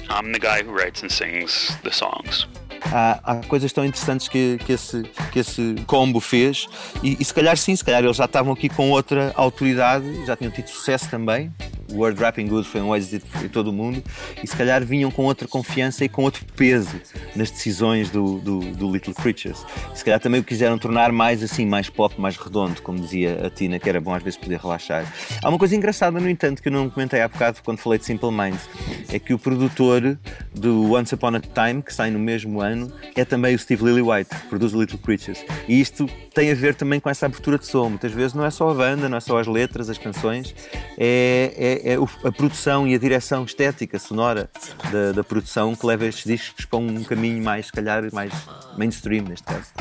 há, 2.84 3.20
há 3.22 3.36
coisas 3.46 3.72
tão 3.72 3.84
interessantes 3.84 4.28
que, 4.28 4.58
que, 4.64 4.72
esse, 4.72 5.02
que 5.32 5.38
esse 5.38 5.74
combo 5.86 6.20
fez 6.20 6.66
e, 7.02 7.16
e, 7.20 7.24
se 7.24 7.32
calhar 7.32 7.56
sim, 7.56 7.74
se 7.74 7.84
calhar 7.84 8.02
eles 8.02 8.16
já 8.16 8.24
estavam 8.24 8.52
aqui 8.52 8.68
com 8.68 8.90
outra 8.90 9.32
autoridade, 9.34 10.26
já 10.26 10.36
tinham 10.36 10.50
tido 10.50 10.68
sucesso 10.68 11.08
também. 11.08 11.52
O 11.90 11.96
World 11.96 12.20
Rapping 12.20 12.46
Good 12.46 12.68
foi 12.68 12.82
um 12.82 12.94
êxito 12.94 13.26
em 13.42 13.48
todo 13.48 13.68
o 13.68 13.72
mundo 13.72 14.02
e 14.42 14.46
se 14.46 14.54
calhar 14.54 14.84
vinham 14.84 15.10
com 15.10 15.24
outra 15.24 15.48
confiança 15.48 16.04
e 16.04 16.08
com 16.08 16.22
outro 16.22 16.44
peso 16.54 17.00
nas 17.34 17.50
decisões 17.50 18.10
do, 18.10 18.38
do, 18.40 18.60
do 18.60 18.92
Little 18.92 19.14
Creatures. 19.14 19.64
Se 19.94 20.04
calhar 20.04 20.20
também 20.20 20.40
o 20.40 20.44
quiseram 20.44 20.76
tornar 20.76 21.12
mais 21.12 21.42
assim, 21.42 21.64
mais 21.64 21.88
pop, 21.88 22.20
mais 22.20 22.36
redondo, 22.36 22.82
como 22.82 22.98
dizia 23.00 23.46
a 23.46 23.50
Tina, 23.50 23.78
que 23.78 23.88
era 23.88 24.00
bom 24.00 24.14
às 24.14 24.22
vezes 24.22 24.38
poder 24.38 24.58
relaxar. 24.58 25.10
Há 25.42 25.48
uma 25.48 25.58
coisa 25.58 25.74
engraçada, 25.74 26.20
no 26.20 26.28
entanto, 26.28 26.62
que 26.62 26.68
eu 26.68 26.72
não 26.72 26.90
comentei 26.90 27.22
há 27.22 27.28
bocado 27.28 27.58
quando 27.64 27.78
falei 27.78 27.98
de 27.98 28.04
Simple 28.04 28.30
Minds, 28.30 28.68
é 29.10 29.18
que 29.18 29.32
o 29.32 29.38
produtor 29.38 30.18
do 30.54 30.92
Once 30.92 31.14
Upon 31.14 31.36
a 31.36 31.40
Time, 31.40 31.82
que 31.82 31.92
sai 31.92 32.10
no 32.10 32.18
mesmo 32.18 32.60
ano, 32.60 32.92
é 33.14 33.24
também 33.24 33.54
o 33.54 33.58
Steve 33.58 33.84
Lillywhite, 33.84 34.34
que 34.34 34.46
produz 34.48 34.74
o 34.74 34.80
Little 34.80 34.98
Creatures. 34.98 35.44
E 35.66 35.80
isto 35.80 36.06
tem 36.34 36.50
a 36.50 36.54
ver 36.54 36.74
também 36.74 37.00
com 37.00 37.08
essa 37.08 37.26
abertura 37.26 37.58
de 37.58 37.66
som. 37.66 37.88
Muitas 37.88 38.12
vezes 38.12 38.34
não 38.34 38.44
é 38.44 38.50
só 38.50 38.70
a 38.70 38.74
banda, 38.74 39.08
não 39.08 39.16
é 39.16 39.20
só 39.20 39.38
as 39.38 39.46
letras, 39.46 39.88
as 39.88 39.98
canções, 39.98 40.54
é, 40.96 41.82
é, 41.84 41.92
é 41.94 41.96
a 42.24 42.32
produção 42.32 42.86
e 42.86 42.94
a 42.94 42.98
direção 42.98 43.44
estética, 43.44 43.98
sonora 43.98 44.50
da, 44.92 45.12
da 45.12 45.24
produção 45.24 45.74
que 45.74 45.86
leva 45.86 46.06
estes 46.06 46.24
discos 46.24 46.64
para 46.64 46.78
um 46.78 47.02
caminho 47.02 47.42
mais, 47.42 47.66
se 47.66 47.72
calhar, 47.72 48.02
mais 48.12 48.32
mainstream 48.76 49.24
neste 49.24 49.44
caso. 49.44 49.72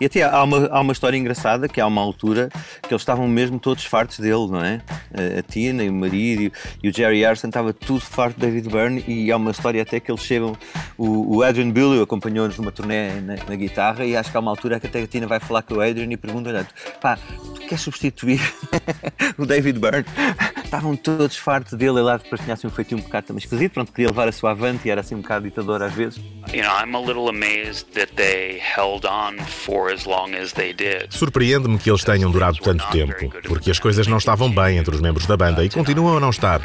E 0.00 0.06
até 0.06 0.22
há 0.22 0.42
uma, 0.42 0.66
há 0.66 0.80
uma 0.80 0.92
história 0.92 1.16
engraçada 1.16 1.68
que 1.68 1.80
há 1.80 1.86
uma 1.86 2.00
altura 2.00 2.48
que 2.82 2.92
eles 2.92 3.02
estavam 3.02 3.28
mesmo 3.28 3.58
todos 3.58 3.84
fartos 3.84 4.18
dele, 4.18 4.48
não 4.48 4.64
é? 4.64 4.80
A, 5.38 5.42
Tina 5.42 5.84
e 5.84 5.88
o 5.88 5.92
marido 5.92 6.52
e 6.82 6.88
o 6.88 6.94
Jerry 6.94 7.20
Harrison 7.20 7.48
estava 7.48 7.72
tudo 7.72 8.00
farto 8.00 8.40
de 8.40 8.46
David 8.54 8.70
Byrne 8.70 9.04
e 9.08 9.32
há 9.32 9.36
uma 9.36 9.50
história 9.50 9.82
até 9.82 9.98
que 9.98 10.10
eles 10.10 10.22
chegam, 10.22 10.56
o, 10.96 11.36
o 11.36 11.42
Adrian 11.42 11.70
Billey 11.70 12.00
acompanhou-nos 12.00 12.56
numa 12.56 12.70
turnê 12.70 13.20
na, 13.20 13.34
na, 13.34 13.56
guitarra 13.56 14.04
e 14.04 14.16
acho 14.16 14.30
que 14.30 14.36
há 14.36 14.40
uma 14.40 14.50
altura 14.50 14.78
que 14.78 14.86
até 14.86 15.02
a 15.02 15.06
Tina 15.06 15.26
vai 15.26 15.40
falar 15.40 15.62
com 15.62 15.74
o 15.74 15.80
Adrian 15.80 16.12
e 16.12 16.16
pergunta-lhe, 16.16 16.64
pá, 17.00 17.18
tu 17.54 17.60
queres 17.62 17.80
substituir 17.80 18.40
o 19.36 19.44
David 19.44 19.80
Byrne? 19.80 20.04
estavam 20.74 20.96
todos 20.96 21.36
fartos 21.36 21.74
dele, 21.74 22.00
ele 22.00 22.18
depois 22.18 22.40
tinha 22.40 22.54
assim 22.54 22.66
um 22.66 22.70
feitio 22.70 22.98
um 22.98 23.00
bocado 23.00 23.28
também 23.28 23.38
esquisito, 23.38 23.72
pronto, 23.72 23.92
queria 23.92 24.08
levar 24.08 24.28
a 24.28 24.32
sua 24.32 24.50
avante 24.50 24.88
e 24.88 24.90
era 24.90 25.00
assim 25.00 25.14
um 25.14 25.20
bocado 25.20 25.44
ditador 25.44 25.80
às 25.82 25.92
vezes. 25.92 26.18
You 26.52 26.62
know, 26.62 26.72
I'm 26.76 26.94
a 26.96 27.00
little 27.00 27.28
amazed 27.28 27.86
that 27.94 28.12
they 28.14 28.60
held 28.60 29.06
on 29.06 29.38
for 29.44 29.92
as 29.92 30.04
long 30.04 30.34
as 30.34 30.52
they 30.52 30.72
did. 30.72 31.06
Surpreende-me 31.10 31.78
que 31.78 31.90
eles 31.90 32.02
tenham 32.02 32.30
durado 32.30 32.58
tanto 32.58 32.84
tempo, 32.90 33.14
porque 33.46 33.70
as 33.70 33.78
coisas 33.78 34.06
não 34.06 34.18
estavam 34.18 34.50
bem 34.50 34.78
entre 34.78 34.94
os 34.94 35.00
membros 35.00 35.26
da 35.26 35.36
banda 35.36 35.64
e 35.64 35.70
continuam 35.70 36.16
a 36.16 36.20
não 36.20 36.30
estar. 36.30 36.60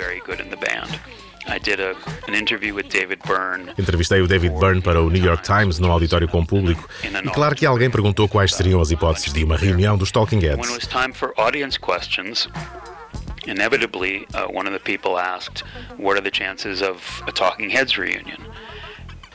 Entrevistei 3.78 4.22
o 4.22 4.28
David 4.28 4.56
Byrne 4.60 4.82
para 4.82 5.02
o 5.02 5.10
New 5.10 5.24
York 5.24 5.44
Times 5.44 5.80
no 5.80 5.92
auditório 5.92 6.28
com 6.28 6.46
público 6.46 6.88
e 7.04 7.30
claro 7.30 7.56
que 7.56 7.66
alguém 7.66 7.90
perguntou 7.90 8.28
quais 8.28 8.54
seriam 8.54 8.80
as 8.82 8.92
hipóteses 8.92 9.34
de 9.34 9.44
uma 9.44 9.58
reunião 9.58 9.98
dos 9.98 10.12
Talking 10.12 10.40
Heads. 10.40 10.88
Inevitably, 13.48 14.28
uh, 14.36 14.48
one 14.54 14.68
of 14.68 14.74
the 14.74 14.80
people 14.80 15.18
asked, 15.18 15.64
"What 15.98 16.20
are 16.20 16.22
the 16.22 16.30
chances 16.32 16.82
of 16.82 17.02
a 17.26 17.32
Talking 17.32 17.70
Heads 17.70 17.98
reunion?" 17.98 18.38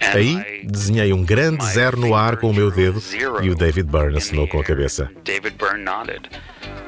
Aí 0.00 0.64
desenhei 0.66 1.12
um 1.12 1.24
grande 1.24 1.64
zero 1.66 1.96
no 1.98 2.14
ar 2.14 2.36
com 2.36 2.50
o 2.50 2.54
meu 2.54 2.70
dedo 2.70 3.02
e 3.42 3.50
o 3.50 3.54
David 3.54 3.90
Byrne 3.90 4.18
assinou 4.18 4.46
com 4.46 4.60
a 4.60 4.64
cabeça. 4.64 5.10
David 5.24 5.56
Byrne 5.56 5.84
nodded. 5.84 6.28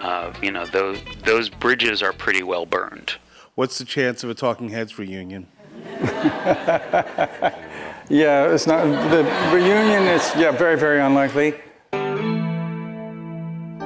Uh, 0.02 0.30
you 0.42 0.52
know, 0.52 0.66
those, 0.66 1.00
those 1.24 1.48
bridges 1.48 2.02
are 2.02 2.12
pretty 2.12 2.42
well 2.42 2.66
burned. 2.66 3.18
What's 3.56 3.78
the 3.78 3.86
chance 3.86 4.22
of 4.22 4.28
a 4.28 4.34
Talking 4.34 4.68
Heads 4.68 4.98
reunion? 4.98 5.46
yeah, 8.10 8.52
it's 8.52 8.66
not 8.66 8.84
the 8.84 9.22
reunion 9.50 10.02
is 10.02 10.30
yeah 10.36 10.50
very 10.50 10.78
very 10.78 11.00
unlikely. 11.00 11.54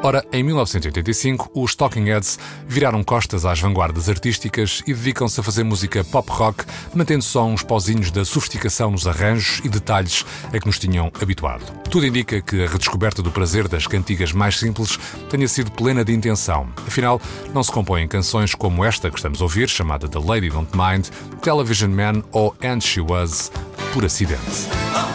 Ora, 0.02 0.24
em 0.32 0.42
1985, 0.42 1.50
os 1.54 1.74
Talking 1.74 2.04
Heads 2.04 2.38
viraram 2.66 3.04
costas 3.04 3.44
às 3.44 3.60
vanguardas 3.60 4.08
artísticas 4.08 4.82
e 4.86 4.94
dedicam-se 4.94 5.38
a 5.38 5.42
fazer 5.42 5.62
música 5.62 6.02
pop 6.02 6.26
rock, 6.32 6.64
mantendo 6.94 7.22
só 7.22 7.44
uns 7.44 7.62
pauzinhos 7.62 8.10
da 8.10 8.24
sofisticação 8.24 8.90
nos 8.90 9.06
arranjos 9.06 9.60
e 9.62 9.68
detalhes 9.68 10.24
a 10.50 10.58
que 10.58 10.64
nos 10.66 10.78
tinham 10.78 11.12
habituado. 11.20 11.64
Tudo 11.90 12.06
indica 12.06 12.40
que 12.40 12.64
a 12.64 12.66
redescoberta 12.66 13.22
do 13.22 13.30
prazer 13.30 13.68
das 13.68 13.86
cantigas 13.86 14.32
mais 14.32 14.58
simples 14.58 14.98
tenha 15.28 15.46
sido 15.46 15.70
plena 15.70 16.02
de 16.02 16.14
intenção. 16.14 16.66
Afinal, 16.86 17.20
não 17.52 17.62
se 17.62 17.70
compõem 17.70 18.08
canções 18.08 18.54
como 18.54 18.82
esta 18.82 19.10
que 19.10 19.18
estamos 19.18 19.42
a 19.42 19.44
ouvir, 19.44 19.68
chamada 19.68 20.08
The 20.08 20.18
Lady 20.18 20.48
Don't 20.48 20.70
Mind, 20.74 21.08
Television 21.42 21.90
Man 21.90 22.22
ou 22.32 22.56
And 22.64 22.80
She 22.80 23.02
Was, 23.02 23.52
por 23.92 24.06
acidente. 24.06 25.10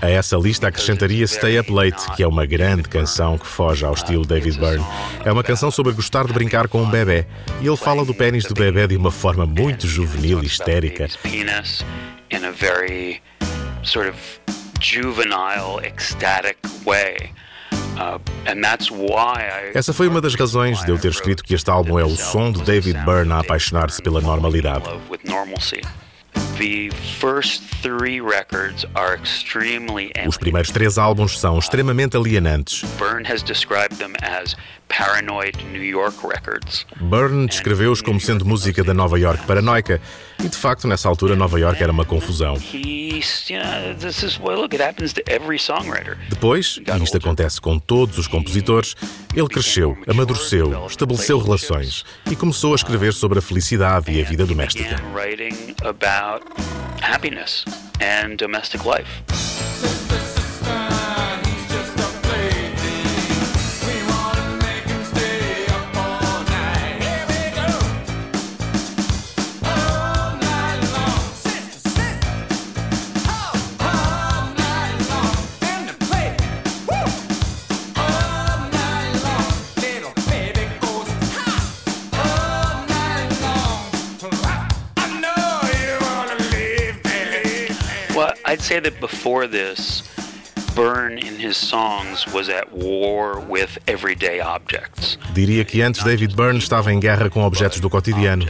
A 0.00 0.08
essa 0.08 0.36
lista 0.36 0.68
acrescentaria 0.68 1.26
Stay 1.26 1.58
Up 1.60 1.70
Late, 1.70 2.10
que 2.16 2.22
é 2.22 2.26
uma 2.26 2.46
grande 2.46 2.88
canção 2.88 3.36
que 3.36 3.46
foge 3.46 3.84
ao 3.84 3.92
estilo 3.92 4.24
David 4.24 4.58
Byrne. 4.58 4.84
É 5.22 5.30
uma 5.30 5.44
canção 5.44 5.70
sobre 5.70 5.92
gostar 5.92 6.26
de 6.26 6.32
brincar 6.32 6.66
com 6.66 6.82
um 6.82 6.88
bebê. 6.88 7.26
E 7.60 7.66
ele 7.66 7.76
fala 7.76 8.06
do 8.06 8.14
pênis 8.14 8.44
do 8.44 8.54
bebê 8.54 8.86
de 8.86 8.96
uma 8.96 9.10
forma 9.10 9.44
muito 9.44 9.86
juvenil 9.86 10.42
e 10.42 10.46
histérica. 10.46 11.08
In 12.30 12.44
a 12.44 12.50
very 12.52 13.20
sort 13.82 14.08
of 14.08 14.18
juvenile, 14.80 15.78
ecstatic 15.82 16.56
way. 16.86 17.32
Uh, 17.98 18.20
essa 19.74 19.92
foi 19.92 20.06
uma 20.06 20.20
das 20.20 20.34
razões 20.36 20.84
de 20.84 20.90
eu 20.90 20.98
ter 20.98 21.10
escrito 21.10 21.42
que 21.42 21.52
este 21.52 21.68
álbum 21.68 21.98
é 21.98 22.04
o 22.04 22.16
som 22.16 22.52
de 22.52 22.62
David 22.62 22.96
Byrne 23.04 23.32
a 23.32 23.40
apaixonar-se 23.40 24.00
pela 24.00 24.20
normalidade. 24.20 24.84
Os 30.26 30.36
primeiros 30.36 30.70
três 30.72 30.98
álbuns 30.98 31.38
são 31.38 31.56
extremamente 31.58 32.16
alienantes. 32.16 32.82
Byrne 32.98 33.24
has 33.30 33.42
described 33.42 33.96
them 33.98 34.12
as 34.22 34.56
paranoid 34.88 35.56
New 35.70 35.84
York 35.84 36.16
records. 36.26 36.84
Byrne 37.00 37.46
descreveu-os 37.46 38.02
como 38.02 38.18
sendo 38.18 38.44
música 38.44 38.82
da 38.82 38.92
Nova 38.92 39.18
York 39.18 39.46
paranoica, 39.46 40.00
e 40.42 40.48
de 40.48 40.56
facto 40.56 40.88
nessa 40.88 41.08
altura 41.08 41.36
Nova 41.36 41.60
York 41.60 41.80
era 41.82 41.92
uma 41.92 42.04
confusão. 42.04 42.56
Depois, 46.28 46.80
e 46.84 47.04
isto 47.04 47.16
acontece 47.16 47.60
com 47.60 47.78
todos 47.78 48.18
os 48.18 48.26
compositores, 48.26 48.96
ele 49.38 49.48
cresceu, 49.48 49.96
amadureceu, 50.06 50.86
estabeleceu 50.86 51.38
relações 51.38 52.04
e 52.30 52.34
começou 52.34 52.72
a 52.72 52.76
escrever 52.76 53.12
sobre 53.12 53.38
a 53.38 53.42
felicidade 53.42 54.10
e 54.10 54.20
a 54.20 54.24
vida 54.24 54.44
doméstica. 54.44 54.96
Say 88.68 88.80
that 88.80 89.00
before 89.00 89.48
this, 89.48 90.02
Byrne 90.74 91.16
in 91.16 91.38
his 91.38 91.56
songs 91.56 92.26
was 92.34 92.50
at 92.50 92.70
war 92.70 93.40
with 93.48 93.78
everyday 93.86 94.40
objects. 94.40 95.16
Diria 95.32 95.64
que 95.64 95.80
antes 95.80 96.04
David 96.04 96.36
Byrne 96.36 96.58
estava 96.58 96.92
em 96.92 97.00
guerra 97.00 97.30
com 97.30 97.42
objetos 97.42 97.80
do 97.80 97.88
cotidiano. 97.88 98.44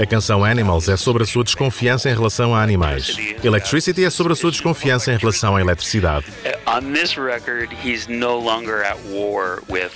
A 0.00 0.06
canção 0.06 0.44
Animals 0.44 0.88
é 0.88 0.96
sobre 0.96 1.22
a 1.24 1.26
sua 1.26 1.44
desconfiança 1.44 2.08
em 2.08 2.14
relação 2.14 2.54
a 2.54 2.62
animais. 2.62 3.14
Electricity 3.44 4.02
é 4.04 4.10
sobre 4.10 4.32
a 4.32 4.36
sua 4.36 4.50
desconfiança 4.50 5.12
em 5.12 5.18
relação 5.18 5.54
à 5.54 5.60
eletricidade. 5.60 6.24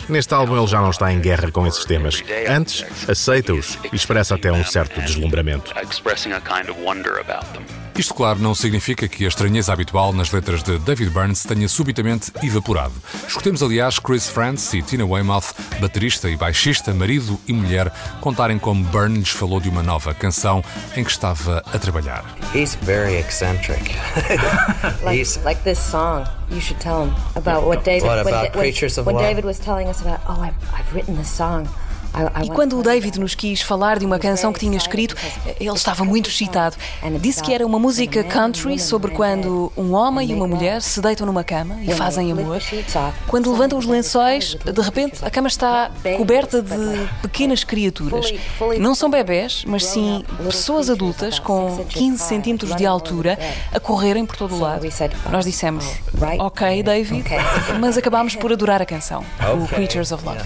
Neste 0.08 0.32
álbum 0.32 0.56
ele 0.56 0.66
já 0.66 0.80
não 0.80 0.88
está 0.88 1.12
em 1.12 1.20
guerra 1.20 1.50
com 1.50 1.66
esses 1.66 1.84
temas. 1.84 2.22
Antes, 2.48 2.84
aceita-os 3.06 3.78
e 3.92 3.96
expressa 3.96 4.36
até 4.36 4.50
um 4.50 4.64
certo 4.64 5.00
deslumbramento. 5.02 5.72
Isto, 7.94 8.14
claro, 8.14 8.38
não 8.38 8.54
significa 8.54 9.06
que 9.06 9.26
a 9.26 9.28
estranheza 9.28 9.70
habitual 9.70 10.14
nas 10.14 10.32
letras 10.32 10.62
de 10.62 10.78
David 10.78 11.10
Burns 11.10 11.42
tenha 11.42 11.68
subitamente 11.68 12.32
evaporado. 12.42 12.94
Escutemos, 13.28 13.62
aliás, 13.62 13.98
Chris 13.98 14.28
Frantz 14.28 14.72
e 14.72 14.80
Tina 14.80 15.04
Weymouth, 15.04 15.54
baterista 15.78 16.30
e 16.30 16.36
baixista, 16.36 16.94
marido 16.94 17.38
e 17.46 17.52
mulher, 17.52 17.92
contarem 18.20 18.58
como 18.58 18.82
Burns 18.84 19.18
lhes 19.18 19.28
falou 19.28 19.60
de 19.60 19.68
uma 19.68 19.82
nova 19.82 20.14
canção 20.14 20.64
em 20.96 21.04
que 21.04 21.10
estava 21.10 21.62
a 21.70 21.78
trabalhar. 21.78 22.24
He's 22.54 22.76
very 22.76 23.16
eccentric. 23.16 23.94
like, 25.04 25.20
He's... 25.20 25.38
like 25.44 25.62
this 25.62 25.78
song. 25.78 26.24
You 26.50 26.60
should 26.60 26.80
tell 26.80 27.06
him 27.06 27.14
about 27.36 27.66
what 27.66 27.84
David. 27.84 28.06
What 28.06 28.18
about 28.18 28.54
when, 28.54 28.62
Creatures 28.62 28.96
when, 28.96 29.08
of 29.08 29.14
What? 29.14 29.22
David 29.22 29.44
was 29.44 29.58
telling 29.58 29.88
us 29.88 30.00
about. 30.00 30.20
Oh, 30.26 30.40
I've, 30.40 30.54
I've 30.72 30.94
written 30.94 31.16
this 31.16 31.30
song. 31.30 31.68
E 32.44 32.48
quando 32.50 32.78
o 32.78 32.82
David 32.82 33.18
nos 33.18 33.34
quis 33.34 33.62
falar 33.62 33.98
de 33.98 34.04
uma 34.06 34.18
canção 34.18 34.52
que 34.52 34.60
tinha 34.60 34.76
escrito, 34.76 35.16
ele 35.58 35.70
estava 35.70 36.04
muito 36.04 36.28
excitado. 36.28 36.76
Disse 37.20 37.42
que 37.42 37.52
era 37.52 37.66
uma 37.66 37.78
música 37.78 38.22
country 38.24 38.78
sobre 38.78 39.12
quando 39.12 39.72
um 39.76 39.94
homem 39.94 40.30
e 40.30 40.34
uma 40.34 40.46
mulher 40.46 40.82
se 40.82 41.00
deitam 41.00 41.26
numa 41.26 41.44
cama 41.44 41.78
e 41.82 41.92
fazem 41.94 42.30
amor. 42.32 42.60
Quando 43.26 43.50
levantam 43.50 43.78
os 43.78 43.86
lençóis, 43.86 44.54
de 44.54 44.80
repente 44.80 45.24
a 45.24 45.30
cama 45.30 45.48
está 45.48 45.90
coberta 46.16 46.60
de 46.62 47.08
pequenas 47.22 47.64
criaturas. 47.64 48.32
Não 48.78 48.94
são 48.94 49.10
bebés, 49.10 49.64
mas 49.66 49.84
sim 49.86 50.24
pessoas 50.44 50.90
adultas 50.90 51.38
com 51.38 51.84
15 51.88 52.22
centímetros 52.22 52.74
de 52.76 52.84
altura 52.86 53.38
a 53.72 53.80
correrem 53.80 54.26
por 54.26 54.36
todo 54.36 54.54
o 54.54 54.58
lado. 54.60 54.86
Nós 55.30 55.44
dissemos, 55.44 55.84
ok, 56.38 56.82
David, 56.82 57.24
mas 57.80 57.96
acabámos 57.96 58.36
por 58.36 58.52
adorar 58.52 58.82
a 58.82 58.86
canção, 58.86 59.24
o 59.62 59.66
Creatures 59.68 60.12
of 60.12 60.24
Love. 60.24 60.40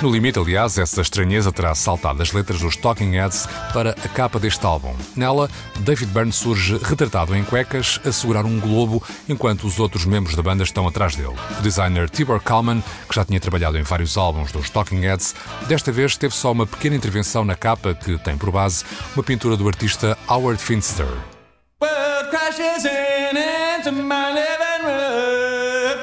No 0.00 0.10
limite, 0.10 0.38
aliás, 0.38 0.78
essa 0.78 1.00
estranheza 1.00 1.52
terá 1.52 1.74
saltado 1.74 2.22
as 2.22 2.32
letras 2.32 2.60
dos 2.60 2.76
Talking 2.76 3.12
Heads 3.12 3.48
para 3.72 3.90
a 3.90 4.08
capa 4.08 4.38
deste 4.38 4.64
álbum. 4.64 4.94
Nela, 5.16 5.50
David 5.80 6.12
Byrne 6.12 6.32
surge 6.32 6.78
retratado 6.82 7.34
em 7.34 7.44
cuecas 7.44 8.00
a 8.04 8.12
segurar 8.12 8.44
um 8.44 8.60
globo 8.60 9.02
enquanto 9.28 9.66
os 9.66 9.80
outros 9.80 10.04
membros 10.04 10.36
da 10.36 10.42
banda 10.42 10.62
estão 10.62 10.86
atrás 10.86 11.16
dele. 11.16 11.34
O 11.58 11.62
designer 11.62 12.08
Tibor 12.08 12.40
Kalman, 12.40 12.82
que 13.08 13.14
já 13.14 13.24
tinha 13.24 13.40
trabalhado 13.40 13.78
em 13.78 13.82
vários 13.82 14.16
álbuns 14.16 14.52
dos 14.52 14.70
Talking 14.70 15.00
Heads, 15.00 15.34
desta 15.66 15.90
vez 15.90 16.16
teve 16.16 16.34
só 16.34 16.52
uma 16.52 16.66
pequena 16.66 16.96
intervenção 16.96 17.44
na 17.44 17.56
capa 17.56 17.94
que 17.94 18.18
tem 18.18 18.36
por 18.36 18.50
base 18.50 18.84
uma 19.14 19.22
pintura 19.22 19.56
do 19.56 19.66
artista 19.66 20.16
Howard 20.28 20.60
Finster. 20.62 21.08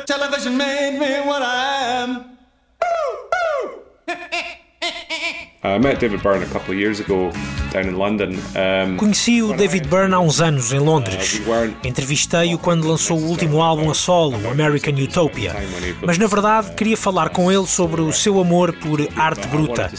Television 0.10 0.58
made 0.58 0.98
me 0.98 1.28
what 1.28 1.44
I 1.44 2.02
am. 2.02 2.29
I 5.64 5.78
met 5.78 6.00
David 6.00 6.22
Byrne 6.22 6.44
a 6.44 6.48
couple 6.48 6.74
of 6.74 6.80
years 6.80 7.00
ago 7.00 7.32
down 7.72 7.88
in 7.88 7.98
London. 7.98 8.40
Um, 8.56 8.98
Conheci 8.98 9.42
o 9.42 9.54
David 9.54 9.88
Byrne 9.88 10.14
há 10.14 10.20
uns 10.20 10.40
anos 10.40 10.72
em 10.72 10.80
Londres. 10.80 11.42
Entrevistei-o 11.84 12.58
quando 12.58 12.88
lançou 12.88 13.18
o 13.18 13.28
último 13.28 13.62
álbum 13.62 13.90
a 13.90 13.94
solo, 13.94 14.36
American 14.50 14.94
Utopia. 14.94 15.56
Mas 16.06 16.18
na 16.18 16.28
verdade 16.28 16.74
queria 16.76 16.96
falar 16.96 17.30
com 17.30 17.52
ele 17.52 17.66
sobre 17.68 18.02
o 18.02 18.12
seu 18.14 18.40
amor 18.40 18.74
por 18.74 19.00
arte 19.16 19.48
bruta. 19.48 19.92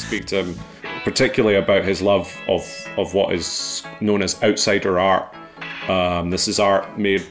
Particularly 1.05 1.57
about 1.57 1.89
his 1.89 2.01
love 2.01 2.29
of, 2.47 2.67
of 2.99 3.17
what 3.17 3.35
is 3.35 3.83
known 4.01 4.23
as 4.23 4.37
outsider 4.43 4.99
art. 4.99 5.40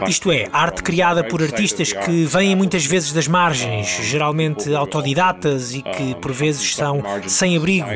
Isto 0.08 0.32
é, 0.32 0.48
arte 0.52 0.84
criada 0.84 1.24
por 1.24 1.42
artistas 1.42 1.94
que 1.94 2.26
vêm 2.26 2.56
muitas 2.56 2.86
vezes 2.86 3.12
das 3.12 3.28
margens, 3.28 3.88
geralmente 4.04 4.74
autodidatas 4.74 5.74
e 5.74 5.82
que 5.82 6.16
por 6.16 6.32
vezes 6.32 6.76
são 6.76 7.02
sem 7.28 7.58
abrigo, 7.58 7.88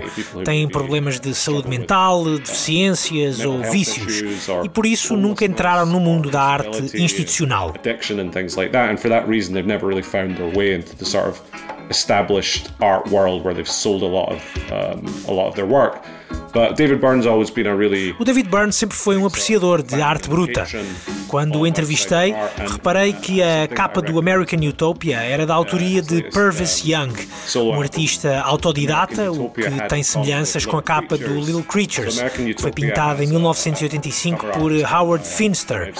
têm 0.43 0.67
problemas 0.67 1.19
de 1.19 1.34
saúde 1.34 1.69
mental, 1.69 2.23
deficiências 2.23 3.43
ou 3.45 3.62
vícios 3.62 4.21
e 4.63 4.69
por 4.69 4.86
isso 4.86 5.15
nunca 5.15 5.45
entraram 5.45 5.86
no 5.86 5.99
mundo 5.99 6.30
da 6.30 6.41
arte 6.41 6.97
institucional. 7.02 7.73
established 11.89 12.71
art 12.82 13.12
world 13.12 13.43
where 13.43 13.54
they've 13.54 13.69
sold 13.69 14.02
a 14.04 14.08
lot 14.08 14.32
of 14.32 14.71
um, 14.71 15.06
a 15.28 15.34
lot 15.34 15.47
of 15.47 15.56
their 15.56 15.65
work. 15.65 16.04
But 16.54 16.76
David 16.76 17.00
Byrne's 17.00 17.26
always 17.26 17.50
been 17.50 17.67
a 17.67 17.76
really 17.76 18.15
o 18.19 18.24
David 18.24 18.48
Byrne 18.48 18.72
sempre 18.72 18.96
foi 18.96 19.17
um 19.17 19.26
apreciador 19.26 19.82
de 19.82 20.00
arte 20.02 20.30
bruta. 20.30 20.65
Quando 21.28 21.60
o 21.60 21.65
entrevistei, 21.65 22.36
reparei 22.58 23.13
que 23.13 23.41
a 23.41 23.67
capa 23.67 24.02
do 24.02 24.19
American 24.19 24.60
Utopia 24.60 25.17
era 25.17 25.48
da 25.48 25.56
autoria 25.56 26.00
de 26.00 26.22
Purvis 26.30 26.84
Young, 26.86 27.12
um 27.56 27.82
artista 27.82 28.41
autodidata, 28.41 29.32
o 29.32 29.50
que 29.50 29.88
tem 29.89 30.04
semelhanças 30.04 30.63
com 30.63 30.78
a 30.78 30.84
capa 30.84 31.17
do 31.17 31.39
Little 31.39 31.63
Creatures, 31.63 32.22
que 32.22 32.62
foi 32.62 32.72
pintada 32.72 33.24
em 33.24 33.28
1985 33.28 34.46
por 34.48 34.72
Howard 34.72 35.26
Finster. 35.28 35.91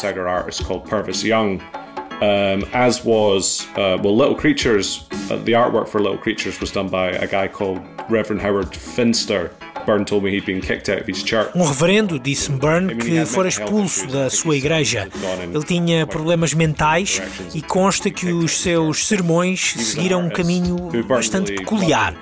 Um, 2.22 2.64
as 2.72 3.04
was 3.04 3.68
uh, 3.76 3.98
well, 4.02 4.16
Little 4.16 4.36
Creatures. 4.36 5.06
Uh, 5.30 5.36
the 5.44 5.54
artwork 5.54 5.90
for 5.90 6.00
Little 6.00 6.18
Creatures 6.18 6.58
was 6.62 6.72
done 6.72 6.88
by 6.88 7.10
a 7.10 7.28
guy 7.28 7.50
called 7.50 7.82
Reverend 8.10 8.42
Howard 8.42 8.74
Finster, 8.74 9.52
Byrne 9.86 10.06
told 10.06 10.24
me 10.24 10.32
he'd 10.32 10.46
been 10.46 10.62
kicked 10.62 10.90
out 10.90 11.02
of 11.02 11.12
his 11.12 11.24
church. 11.24 11.52
Um 11.56 11.64
reverendo 11.64 12.20
disse-me 12.20 12.58
Byrne 12.58 12.96
que 12.96 13.26
fora 13.26 13.48
expulso 13.48 14.08
da 14.08 14.30
sua 14.30 14.56
igreja. 14.56 15.08
Ele 15.42 15.64
tinha 15.64 16.08
problemas 16.08 16.54
mentais 16.54 17.22
e 17.54 17.62
consta 17.62 18.10
que 18.10 18.32
os 18.32 18.62
seus 18.62 19.08
sermões 19.08 19.74
seguiram 19.78 20.22
um 20.22 20.30
caminho 20.30 20.78
bastante 21.08 21.54
peculiar. 21.54 22.16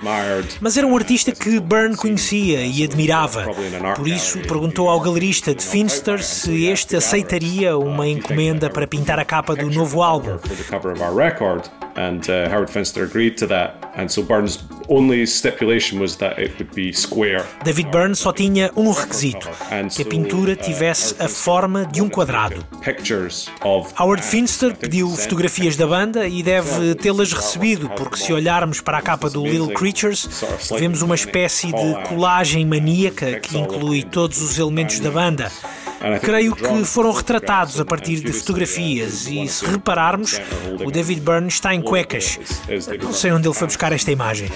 Mas 0.60 0.78
era 0.78 0.88
um 0.88 0.96
artista 0.96 1.32
que 1.32 1.60
Byrne 1.60 1.96
conhecia 1.96 2.66
e 2.66 2.84
admirava. 2.84 3.48
Por 3.96 4.08
isso 4.08 4.40
perguntou 4.40 4.90
ao 4.90 5.00
galerista 5.00 5.54
de 5.54 5.64
Finster 5.64 6.24
se 6.24 6.66
este 6.66 6.96
aceitaria 6.96 7.78
uma 7.78 8.08
encomenda 8.08 8.70
para 8.70 8.88
pintar 8.88 9.20
a 9.20 9.26
capa 9.26 9.56
do 9.56 9.70
novo 9.70 10.02
álbum. 10.02 10.38
And 11.96 12.22
uh, 12.30 12.50
Howard 12.50 12.70
Finster 12.70 13.04
agreed 13.04 13.38
to 13.38 13.48
that. 13.48 13.76
And 13.96 14.08
so 14.10 14.24
Byrne's 14.24 14.64
only 14.88 15.26
stipulation 15.26 16.00
was 16.00 16.16
that 16.18 16.40
it 16.40 16.58
would 16.58 16.74
be 16.74 16.94
square. 16.94 17.46
David 17.64 17.92
Byrne 17.92 18.16
só 18.16 18.32
tinha 18.32 18.72
um 18.76 18.92
requisito: 18.92 19.50
que 19.94 20.02
a 20.02 20.06
pintura 20.06 20.56
tivesse 20.56 21.16
a 21.20 21.28
forma 21.28 21.86
de 21.86 22.02
um 22.02 22.10
quadrado. 22.10 22.66
Howard 24.00 24.24
Finster 24.24 24.76
pediu 24.76 25.10
fotografias 25.10 25.76
da 25.76 25.88
banda 25.88 26.28
e 26.28 26.42
deve 26.42 26.96
tê-las 26.96 27.34
recebido, 27.34 27.90
porque 27.92 28.18
se 28.18 28.32
olharmos 28.32 28.82
para 28.82 28.98
a 28.98 29.02
capa 29.02 29.30
do 29.30 29.46
Little 29.46 29.74
Creatures, 29.74 30.28
vemos 30.78 31.02
uma 31.02 31.16
espécie 31.16 31.68
de 31.68 32.08
colagem 32.08 32.66
maníaca 32.66 33.40
que 33.40 33.58
inclui 33.58 34.04
todos 34.04 34.42
os 34.42 34.58
elementos 34.58 35.00
da 35.00 35.12
banda. 35.12 35.52
Creio 36.22 36.56
que 36.56 36.84
foram 36.86 37.12
retratados 37.12 37.80
a 37.80 37.86
partir 37.86 38.20
de 38.22 38.32
fotografias 38.34 39.28
e, 39.28 39.48
se 39.48 39.66
repararmos, 39.66 40.40
o 40.86 40.92
David 40.92 41.22
Byrne 41.22 41.48
está 41.48 41.74
em 41.76 41.82
cuecas. 41.82 42.40
Não 43.02 43.14
sei 43.14 43.32
onde 43.32 43.48
ele 43.48 43.56
foi 43.56 43.68
buscar 43.68 43.92
esta 43.92 44.12
imagem. 44.12 44.50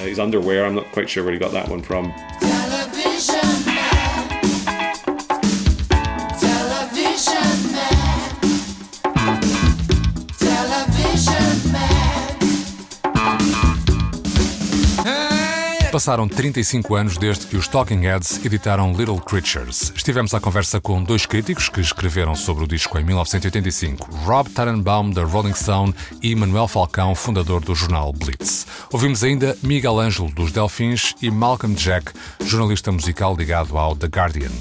Passaram 16.06 16.28
35 16.28 16.94
anos 16.94 17.18
desde 17.18 17.48
que 17.48 17.58
os 17.58 17.68
Talking 17.68 18.02
Heads 18.02 18.46
editaram 18.46 18.94
Little 18.94 19.20
Creatures. 19.20 19.91
Estivemos 19.96 20.36
à 20.36 20.39
conversa 20.39 20.80
com 20.80 21.02
dois 21.02 21.26
críticos 21.26 21.68
que 21.68 21.82
escreveram 21.82 22.36
sobre 22.36 22.63
o 22.63 22.68
disco 22.68 23.00
em 23.00 23.04
1985, 23.04 24.15
Rob 24.18 24.48
Tannenbaum, 24.52 25.10
da 25.10 25.24
Rolling 25.24 25.56
Stone, 25.56 25.96
e 26.22 26.36
Manuel 26.36 26.68
Falcão, 26.68 27.15
fundador 27.15 27.60
do 27.60 27.74
jornal 27.74 28.13
Blitz. 28.13 28.68
Ouvimos 28.94 29.24
ainda 29.24 29.58
Miguel 29.63 30.00
Ângelo, 30.00 30.30
dos 30.30 30.52
Delfins, 30.52 31.15
e 31.24 31.32
Malcolm 31.32 31.76
Jack, 31.76 32.12
jornalista 32.44 32.91
musical 32.91 33.36
ligado 33.36 33.76
ao 33.76 33.96
The 33.96 34.06
Guardian. 34.06 34.52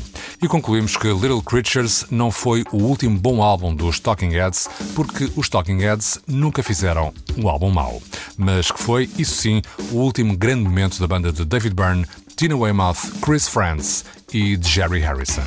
E 0.43 0.49
concluímos 0.49 0.97
que 0.97 1.09
Little 1.09 1.43
Creatures 1.43 2.07
não 2.11 2.31
foi 2.31 2.65
o 2.73 2.79
último 2.79 3.19
bom 3.19 3.43
álbum 3.43 3.75
dos 3.75 4.01
Talking 4.01 4.31
Heads, 4.31 4.69
porque 4.95 5.31
os 5.37 5.51
Talking 5.51 5.79
Heads 5.79 6.19
nunca 6.27 6.63
fizeram 6.63 7.13
um 7.37 7.49
álbum 7.49 7.71
mau, 7.71 8.03
mas 8.37 8.71
que 8.71 8.81
foi, 8.81 9.11
isso 9.19 9.37
sim, 9.37 9.61
o 9.91 9.97
último 9.97 10.37
grande 10.37 10.65
momento 10.65 10.99
da 10.99 11.07
banda 11.07 11.34
de 11.35 11.45
David 11.45 11.75
Byrne, 11.75 12.07
Tina 12.37 12.57
Weymouth, 12.57 13.21
Chris 13.21 13.49
Frantz 13.49 14.05
e 14.33 14.57
Jerry 14.61 15.01
Harrison. 15.01 15.45